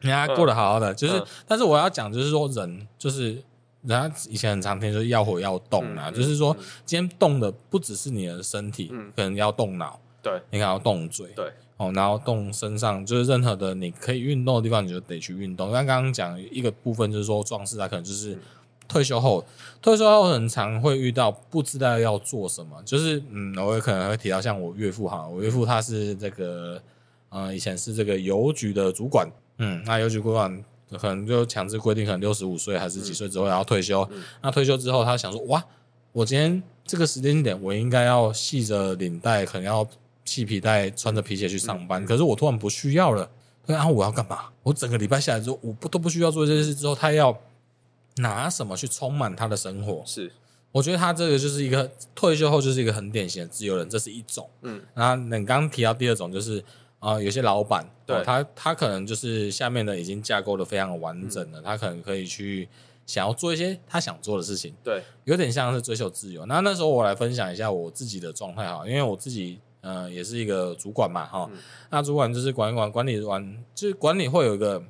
[0.00, 3.32] 人家过得好好的，就是，嗯、但是我要讲，就是说人，就是
[3.82, 15.72] 人家以前很常听说要活要动啊，嗯、就是说今天动的不只是你的身体，嗯、可能要动脑，对，你可能要动嘴，对，哦，然后动身上，就是任何的你可以运动的地方，你就得去运动。
[15.72, 18.38] 但刚刚讲一个部分，就是说壮士他可能就是
[18.86, 19.44] 退休后，
[19.82, 26.80] 退休后很常会遇到不知道要做什么，就是嗯，我也可能会提到像我岳父哈，我岳父他是这个。
[27.30, 29.28] 呃，以前是这个邮局的主管，
[29.58, 30.64] 嗯，那邮局主管
[30.98, 34.06] 可能就强制规定，可能六十五岁还是几岁之后要退休。
[34.10, 35.64] 嗯、那退休之后，他想说，哇，
[36.10, 39.88] 我今天这个时间点，我应该要系着领带，可能要
[40.24, 42.02] 系皮带，穿着皮鞋去上班。
[42.02, 43.30] 嗯、可是我突然不需要了，
[43.64, 44.46] 然后我要干嘛？
[44.64, 46.74] 我整个礼拜下来之后，我不都不需要做这些事。
[46.74, 47.40] 之后，他要
[48.16, 50.02] 拿什么去充满他的生活？
[50.04, 50.32] 是，
[50.72, 54.50] 我觉得他这个就是一个退休后就是一个很典型的自由人，这是一种。
[54.62, 56.64] 嗯，然后你刚刚提到第二种就是。
[57.00, 62.68] 啊、呃，有些老板，对、哦、他他可能就是下面的已经架构的非常完整了，嗯、他可能可以去
[63.06, 66.46] 想要做一些他想做的事情，对，有点像是追求自由。
[66.46, 71.50] 那那时候我来分享一下我自己的状态哈，因为我自己呃也是一个主管嘛哈，
[71.90, 74.82] 那主管就是管一管管理完，就是管理会有一个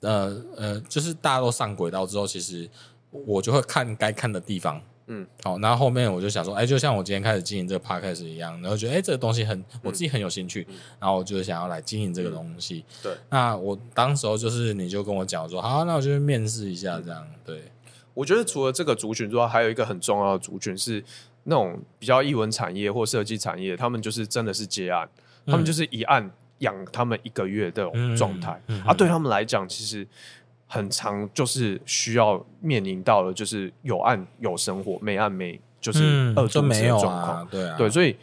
[0.00, 2.68] 呃呃，就是大家都上轨道之后，其实
[3.10, 4.82] 我就会看该看的地方。
[5.08, 12.84] 嗯，好，然后后面我就想说，哎，就像我今天开始经营这个 podcast 一样，然后觉得，哎，这个东西很，我自己很有兴趣，嗯、然后我就想要来经营这个东西。
[13.02, 17.24] 对，那我当时候就是，你就跟我讲说，好，那我就去面试一下，这样。
[17.44, 17.62] 对，
[18.14, 21.04] 我觉得除了这个族群之外，还有一个很重要的族群是
[21.44, 25.08] 那种比较艺文产业或设计产业，他们就是真的是接案，
[25.44, 26.28] 嗯、他们就是一案
[26.58, 30.04] 养他们一个月的这种状态，啊，对他们来讲，其实。
[30.66, 38.16] 很长就是需要面临到的，就是有案有生活，没案没就是二度没有状况，对啊，对，所以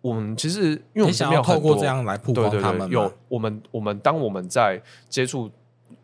[0.00, 5.50] 我们其实因为我们想要透过这样来曝光他们，有我们我们当我们在接触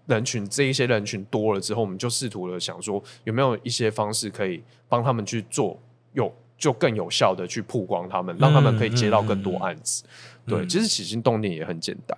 [0.06, 5.76] 人群这一些人群多了之后，我们就试图了想说有没有一些方式可以帮他们去做，
[6.12, 10.04] 有就更有效的去曝光他们，让他们可以接到更多案子。
[10.46, 12.16] 对，其实起心动念也很简单，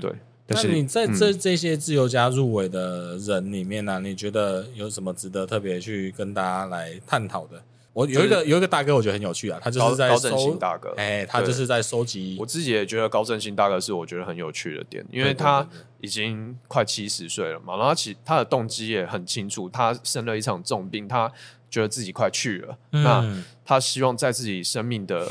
[0.00, 0.10] 对。
[0.46, 7.62] 那你在这这些自由家入围的人里面呢、啊，你觉得有什么值得特别去跟大家来探讨的？
[7.94, 12.36] 我有一个有一个大哥，我觉得很有趣啊，他就是在高振兴大哥，哎，他就是在收集。
[12.38, 15.66] 我自己也觉得高振兴大哥是我觉得很有趣的点，因为他
[16.00, 21.32] 已经快七十岁了嘛，然后他其他的动机也很清楚，他生了一场重病，他
[21.70, 25.28] 觉得自己快去了，嗯、那他希望在自己生命的。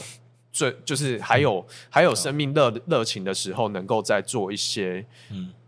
[0.53, 5.05] 最就是还有、嗯、还有生命热热情的时候，能够再做一些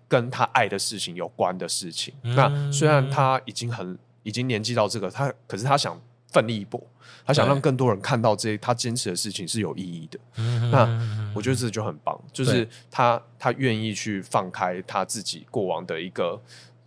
[0.07, 2.13] 跟他爱的事情有关的事情。
[2.21, 5.99] 嗯、那虽然他已经很已经年纪到这个，他可是他想
[6.31, 6.81] 奋力一搏，
[7.25, 10.19] 他想让更多人看到这些他坚持的事情是有意义的。
[10.37, 16.39] 嗯、那我觉得这就很棒，就是他他愿意去放开他自己过往的一个。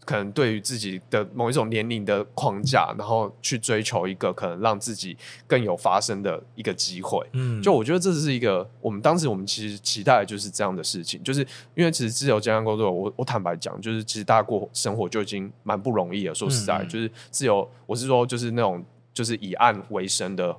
[0.08, 5.14] 可能对于自己的某一种年龄的框架，然后去追求一个可能让自己
[5.46, 7.22] 更有发生的一个机会。
[7.32, 16.34] 嗯，就我觉得这是一个我们当时我们其实期待的就是这样的事情，就是因为其实自由健康工作，我我坦白讲，就是其实大家过生活就已经蛮不容易了。
[16.34, 18.82] 说实在，嗯、就是自由，我是说就是那种
[19.12, 20.56] 就是以案为生的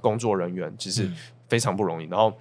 [0.00, 1.06] 工作人员，其实
[1.50, 2.06] 非常不容易。
[2.06, 2.32] 然后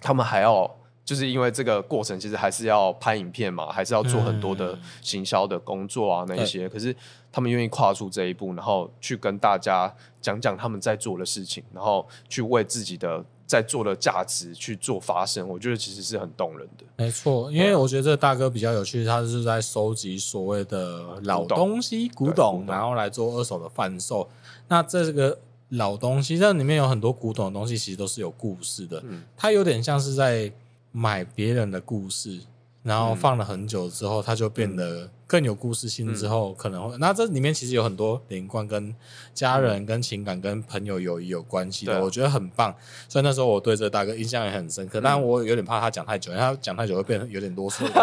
[0.00, 0.68] 他们还要。
[1.10, 6.68] 就是因为这个过程，其实还是要拍影片嘛，还是要做很多的行销的工作啊，那一些。
[6.68, 6.94] 可是
[7.32, 9.92] 他们愿意跨出这一步，然后去跟大家
[10.22, 15.48] 讲讲他们在做的事情，然后去为自己的在做的价值去做发声。
[15.48, 16.84] 我觉得其实是很动人的。
[16.94, 24.30] 没错，因为我觉得这个大哥比较有趣，他是在收集所谓的老东西、古董，古董然后来做二手的贩售。
[24.68, 25.36] 那这个
[25.70, 29.02] 老东西，这里面有很多古董的东西，其实都是有故事的。
[29.04, 30.52] 嗯，它有点像是在。
[30.92, 32.40] 买别人的故事，
[32.82, 36.12] 然后放了很久之后，它就变得更有故事性。
[36.14, 38.94] 之后可能会，那这里面其实有很多连贯跟
[39.32, 42.74] 家人、跟情感、跟朋友友谊有关系的，我觉得很棒。
[43.08, 47.86] 所以那时候我对这个大哥印象也很深刻，但我有点怕他讲太久，因为他讲太久会变得有点啰嗦。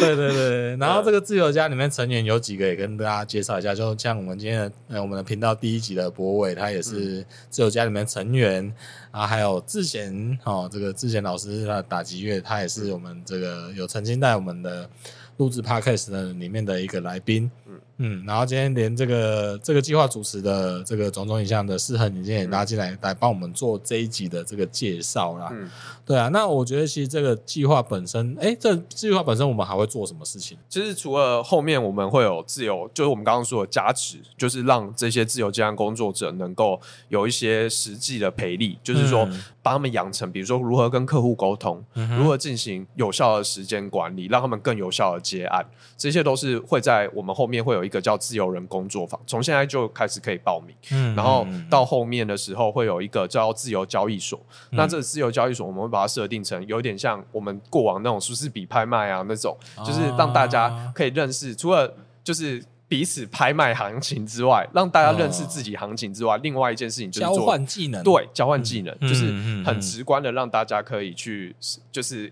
[0.00, 8.72] 对对对，然后这个自由家里面成员有几个也跟大家介绍一下，就像我们今天的呃我们的频道第一集的博伟，他也是自由家里面成员。
[9.12, 14.88] 啊，还有志贤哦，这个志贤老师他打击乐，他也是我们这个有曾经在我们的
[15.36, 17.50] 录制 Podcast 的里面的一个来宾。
[17.98, 25.48] 嗯嗯，然后今天连这个这个计划主持的这个种种影像的适合，你今天也拉进来来帮我们做这一集的这个介绍啦。
[25.52, 25.70] 嗯，
[26.04, 30.58] 对啊，那我觉得其实这个计划本身，哎，这计划本身我们还会做什么事情？
[30.68, 39.28] 其实除了后面我们会有自由，就是我们刚刚说的加持，就是让这些自由接案工作者能够有一些实际的培力，就是说
[39.62, 45.64] 帮他们养成，比如说如何跟客户沟通，嗯、如何进行有效的时间管理，让他们更有效的接案，
[45.96, 50.74] 这些都是会在我们后面会有一个叫自由人工作坊，从现在就开始可以报名。
[50.90, 54.38] 嗯，然后到后面的时候会有一个叫自由交易所。
[54.70, 68.02] 嗯、那这个自由交易所我们会把它设定成有点像我们过往那种苏士比拍卖啊那种，就是让大家可以认识，除了就是彼此拍卖行情之外，让大家认识自己行情之外，另外一件事情就是交换技能。
[68.02, 69.26] 对，交换技能、嗯、就是
[69.64, 71.56] 很直观的让大家可以去，
[71.90, 72.30] 就是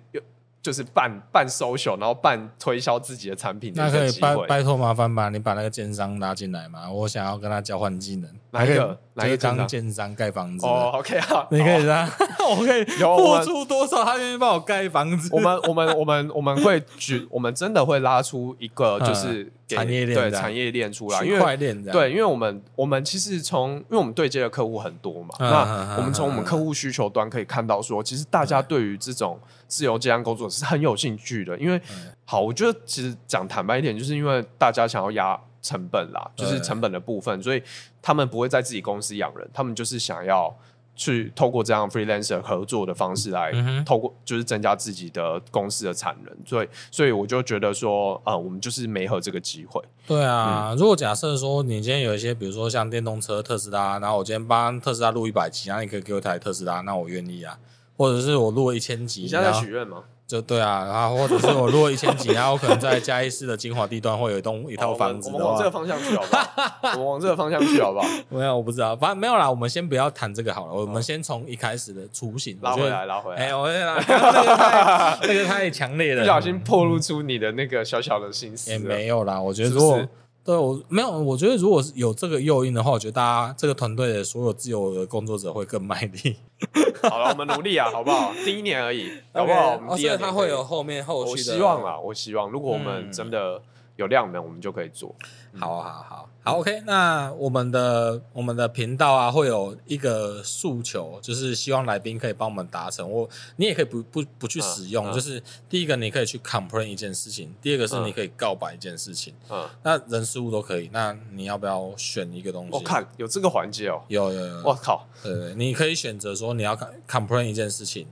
[0.63, 3.83] 就是半半 social，然后半推销自己的产品的。
[3.83, 8.31] 那可以拜拜托麻烦吧，你把那个奸商拉进来嘛，我想要跟他交换技能。
[8.51, 8.99] 哪一个？
[9.15, 10.65] 哪一个当奸商盖房子？
[10.65, 12.09] 哦，OK 啊，你可以让，
[12.49, 15.29] 我可以 付出多少，他愿意帮我盖房子。
[15.33, 31.79] 我们我们我们 我们会举，我们真的会拉出一个就是产业链，对产业链出来，区块链对，因为我们我们其实从，因为我们对接的客户很多嘛，那我们从我们客户需求端可以看到说，其实大家对于这种自由接案工作是很有兴趣的，因为
[32.25, 35.39] 好，我觉得其实讲坦白一点，就是因为大家想要压。
[35.63, 37.63] 成本啦，就是成本的部分，所以
[38.01, 40.55] 他们不会在自己公司养人，他们就是想要
[40.97, 43.53] 去透过这样 freelancer 合作的方式来
[43.85, 46.37] 透过，就是增加自己的公司的产能。
[46.45, 49.83] 所以，所以我就觉得说，呃，我们就是没合这个机会。
[50.07, 57.59] 对啊，嗯、如果假设说你今天有一些，比如说像电动车特斯拉，然后我今天帮特斯拉录一百集，然后你可以给我一台特斯拉，那我愿意啊。
[57.97, 60.05] 或者是我录了一千集，你在许愿吗？
[60.31, 66.71] 就对啊，然后或者是我如果一千几，然后可能在嘉义市的精华地段会有一栋一套房子我们往这个方向去好不好？
[66.95, 68.07] 我们往这个方向去好不好？
[68.29, 69.51] 没有，我不知道，反正没有啦。
[69.51, 73.47] 我们先不要谈这个好了，我们先从一开始的雏形拉回来，拉回来。
[73.47, 74.05] 哎，我先拉，那
[74.45, 78.71] 个太 那个太强烈了，不小心暴露出你的那个小小的心思。
[78.71, 80.01] 也没有啦，我觉得如果
[80.43, 86.37] 对，我没有，我觉得如果是有这个诱因的话，我觉得大家这个团队的所有自由的工作者会更卖力。
[87.09, 88.33] 好了，我们努力啊，好不好？
[88.45, 89.75] 第一年而已，好不好？
[89.75, 91.53] 我们第二年他会有后面后续的。
[91.53, 93.61] 我希望啦，我希望，如果我们真的
[93.97, 95.15] 有量能，我们就可以做。
[95.59, 96.27] 好好好。
[96.43, 103.09] 好，OK，那我们的我们的频道啊，会有一个诉求，就是希望来宾可以帮我们达成。
[103.11, 109.35] 我你也可以不不不去使用，嗯嗯、就是第一个你可以去 complain 一件事情，第二个是你可以告白一件事情。
[109.51, 110.89] 嗯，那人事物都可以。
[110.95, 112.71] 那你要不要选一个东西？
[112.73, 114.63] 我看有这个环节哦，有有有。
[114.65, 116.75] 我靠，对对，你可以选择说你要
[117.07, 118.07] complain 一件事情，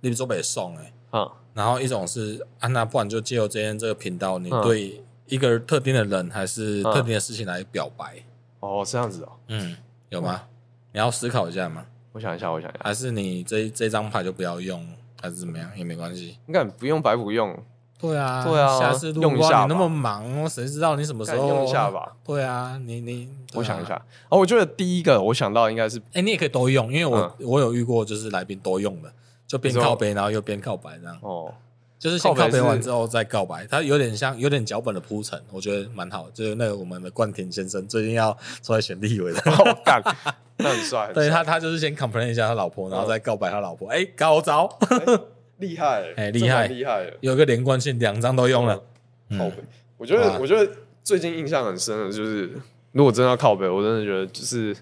[0.00, 4.96] 例如说北宋哎，嗯，然后一种是啊，那不然就借由今天这个频道，你对。
[4.96, 5.04] 嗯
[5.34, 8.22] 一个特定的人还是特定的事情来表白？
[8.60, 9.32] 哦，这样子哦。
[9.48, 9.76] 嗯，
[10.10, 10.42] 有吗？
[10.92, 11.84] 你要思考一下吗？
[12.12, 12.80] 我想一下，我想一下。
[12.84, 14.86] 还是你这这张牌就不要用，
[15.20, 16.38] 还是怎么样也没关系。
[16.46, 17.52] 应该，不用白不用。
[17.98, 18.78] 对啊，对啊。
[18.78, 19.62] 下次用一下。
[19.62, 22.12] 你那么忙，谁知道你什么时候用一下吧？
[22.24, 24.00] 对啊，你你，我想一下。
[24.28, 29.12] 哦，我觉得第一个我想到应该是，哎，你也可以都用，因为我我有遇过，就是来宾都用的，
[29.46, 31.18] 就边靠背然后又边靠白这样。
[31.20, 31.52] 哦。
[32.04, 36.28] 就是先告白完之后再告白，他有点像有点脚本的铺陈，我觉得蛮好。
[36.34, 39.40] 就是那个我们的冠田先生最近要出来选立委的，
[39.82, 40.02] 干，
[40.58, 41.10] 那很帅。
[41.16, 43.88] 对他，他就是先 complain 一下他老婆，然后再告白他老婆。
[43.88, 44.68] 哎，高招，
[45.56, 48.76] 厉害，哎，厉害， 厉害，有个连贯性，两张都用了。
[49.30, 49.64] 靠北，
[49.96, 50.70] 我觉得，我觉得
[51.02, 52.52] 最近印象很深的就是，
[52.92, 54.76] 如果真的要靠北，我真的觉得就是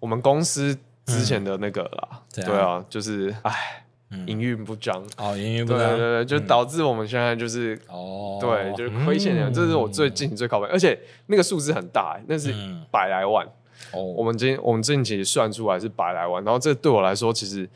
[0.00, 0.74] 我们公司
[1.04, 3.83] 之前的那个啦，对啊，就是哎。
[4.26, 5.02] 营运不彰。
[5.16, 12.54] 哦，营运不彰，对对对，就导致我们现在就是哦，对，就是亏钱的，这是我最近最靠背，而且那个数字很大，那是
[12.90, 13.46] 百来万。
[13.92, 14.02] 哦。
[14.02, 17.68] 我们今我们近期算出来是百来万，然后这对我来说，其实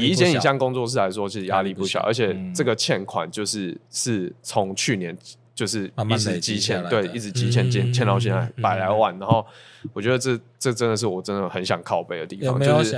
[0.00, 5.16] 以一间影像工作室来说，其实压力不小，而且这个欠款就是是从去年。
[5.54, 9.18] 就是一直积欠，对，一直积欠，欠欠到现在百来万。
[9.18, 9.46] 然后
[9.92, 12.58] 我觉得这这真的是我真的很想靠背的地方。
[12.58, 12.96] 就是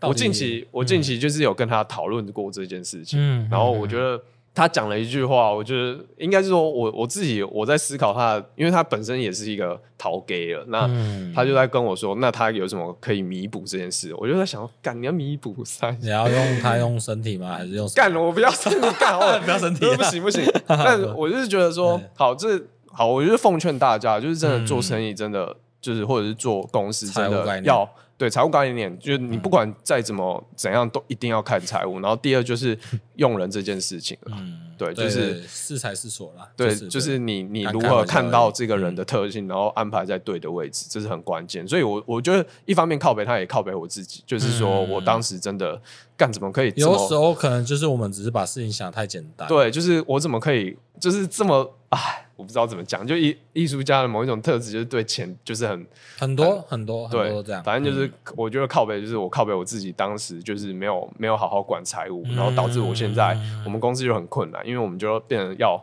[0.00, 4.22] 我近期我近期就是有跟他讨论过这件事情，然后我觉得。
[4.54, 10.86] 他讲了一句话，我觉得应该是说我我自己我在思考他，因为他本身也是一个逃 gay 了，那
[11.34, 14.14] 他就在跟我说，那他有什么可以弥补这件事？
[14.18, 17.54] 我就在想，干你要弥补三，你要用他用身体吗？
[17.56, 18.14] 还是用干？
[18.14, 20.44] 我不要身体干 我，不要身体，不行不行。
[20.66, 27.88] 但 我就是觉得说，好，这好，我就是奉劝大家，就是真的做生意，真的就是或者是做公司，真的要。
[28.22, 31.98] 对财务概念，就是你不管再怎么怎样，都一定要看财务。
[31.98, 32.78] 然后第二就是
[33.16, 34.36] 用人这件事情了，
[34.78, 36.48] 对，就是是才是所啦。
[36.56, 41.66] 对，就是你你如何看到这个人的特性，然后安排在对的位置，这是很关键。
[41.66, 45.82] 所以，我我觉得一方面靠北，他也靠北我自己，就是说我当时真的
[46.16, 46.72] 干怎么可以？
[46.76, 49.48] 有时候可能就是我们只是把事情想太简单。
[49.48, 52.26] 对，就是我怎么可以，就是这么唉。
[52.34, 55.86] 我不知道怎么讲，就艺艺术家的某一种特质，就是对钱就是很
[56.18, 57.62] 很多很多很多这样。
[57.62, 65.80] 反正就是我觉得靠北，就是我靠北我自己当时就是没有没有好好管财务，然后导致我现在我们公司就很困难，因为我们就变得要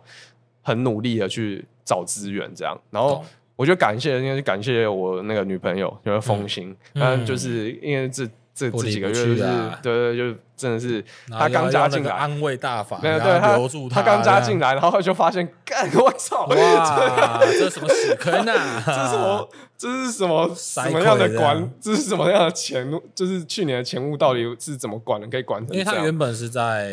[0.62, 2.78] 很努力的去找资源这样。
[2.90, 3.24] 然后
[3.56, 8.28] 我觉得感谢，应该是感谢我那个女朋友，就是风心，但就是因为这。
[8.60, 9.36] 这这几个月就是
[9.82, 18.84] 对对，就真的是他刚加进来，安慰大法，没有对他留住他，他刚加进来，然后就发现， 干我操， 哇，这是什么屎坑啊？
[18.86, 19.50] 这是什么？
[19.78, 21.72] 这是什么什么样的管？
[21.80, 22.86] 这是什么样的钱？
[23.16, 25.28] 就是去年的钱务到底是怎么管的？
[25.30, 25.72] 可以管成？
[25.74, 26.92] 因为他原本是在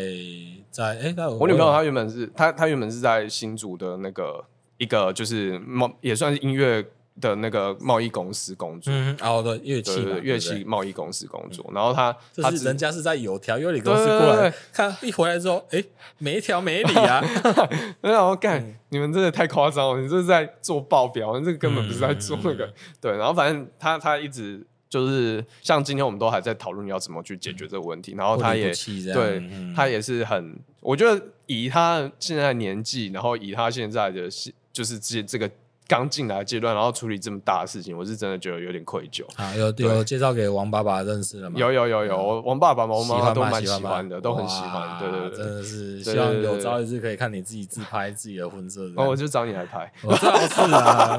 [0.71, 4.41] 在哎，我女朋友她原本是她她原本是在新竹的那个
[4.77, 5.61] 一个就是
[5.99, 6.85] 也算是音乐。
[7.19, 15.83] 的那个贸易公司工作，嗯，哦，的，乐器，乐器贸易公司工作，然后他，他是人家是在有条有理公司过来，看一回来之后，哎，
[16.19, 17.23] 没条没理啊，
[18.01, 22.71] 然后干，你们真的太夸张了，你这是在做报表，这个根本不是在做那个，
[23.01, 28.71] 对，然后反正他他一直就是像今天我们都还在讨论要怎么去解决这个问题，然后他也
[29.13, 29.43] 对，
[29.75, 34.29] 他也是很，我觉得以他现在的年纪，然后以他现在的
[34.71, 35.49] 就是这这个。
[35.87, 39.23] 刚进来的阶段，然后处理这么大的事情，我是真的觉得有点愧疚。
[39.35, 41.59] 啊，有有介绍给王爸爸认识了吗？
[41.59, 44.99] 有有有有，王爸爸、王妈妈都蛮喜欢的，都很喜欢。
[44.99, 48.91] 对对对，真的是希望有朝一日可以看你自己自拍自己的婚摄。
[48.95, 49.91] 哦，我就找你来拍。
[50.03, 51.17] 我最好是啊，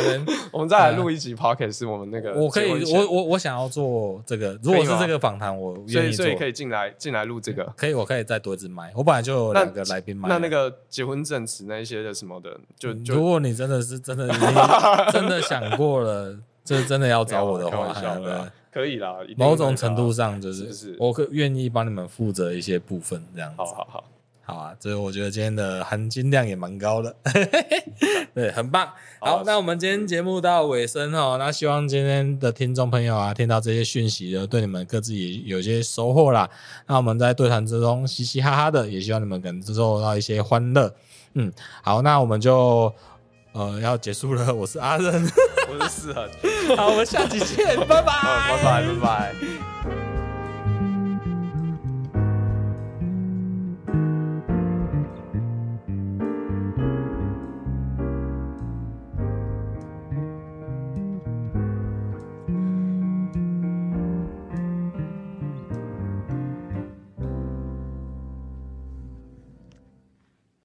[0.52, 2.34] 我们再来录一集 podcast，是我们那个。
[2.34, 4.58] 我可以，我我我想要做这个。
[4.62, 6.24] 如果是这个访谈，我愿意做。
[6.24, 7.64] 所以可以进来进来录这个。
[7.76, 8.92] 可以，我可以再多一支麦。
[8.94, 10.28] 我本来就有两个来宾麦。
[10.28, 14.30] 那那个结婚证词那一些的什么的，就就如果你真的是真的。
[15.12, 17.94] 真的想过了，这真的要找我的话，
[18.72, 19.16] 可以啦。
[19.36, 23.56] 某种程度上，就是我可愿意帮你们负责一些部分，这样子。
[23.58, 24.04] 好好好，
[24.42, 27.14] 好啊，所以我觉得今天的含金量也蛮高的，
[28.34, 28.86] 对，很棒。
[29.18, 36.48] 好，好，那我们今天节目到尾声哦，那希望今天的听众朋友啊，听到这些讯息的，对你们各自也有些收获啦。
[36.86, 40.94] 那我们在对谈之中嘻嘻哈哈的，也希望你们感受到一些欢乐。
[41.34, 42.92] 嗯，好，那我们就
[43.52, 44.54] 呃要结束了。
[44.54, 45.22] 我是阿任，
[45.68, 46.28] 我是思恒，
[46.76, 49.69] 好，我们下期见， 拜拜，拜拜，拜拜。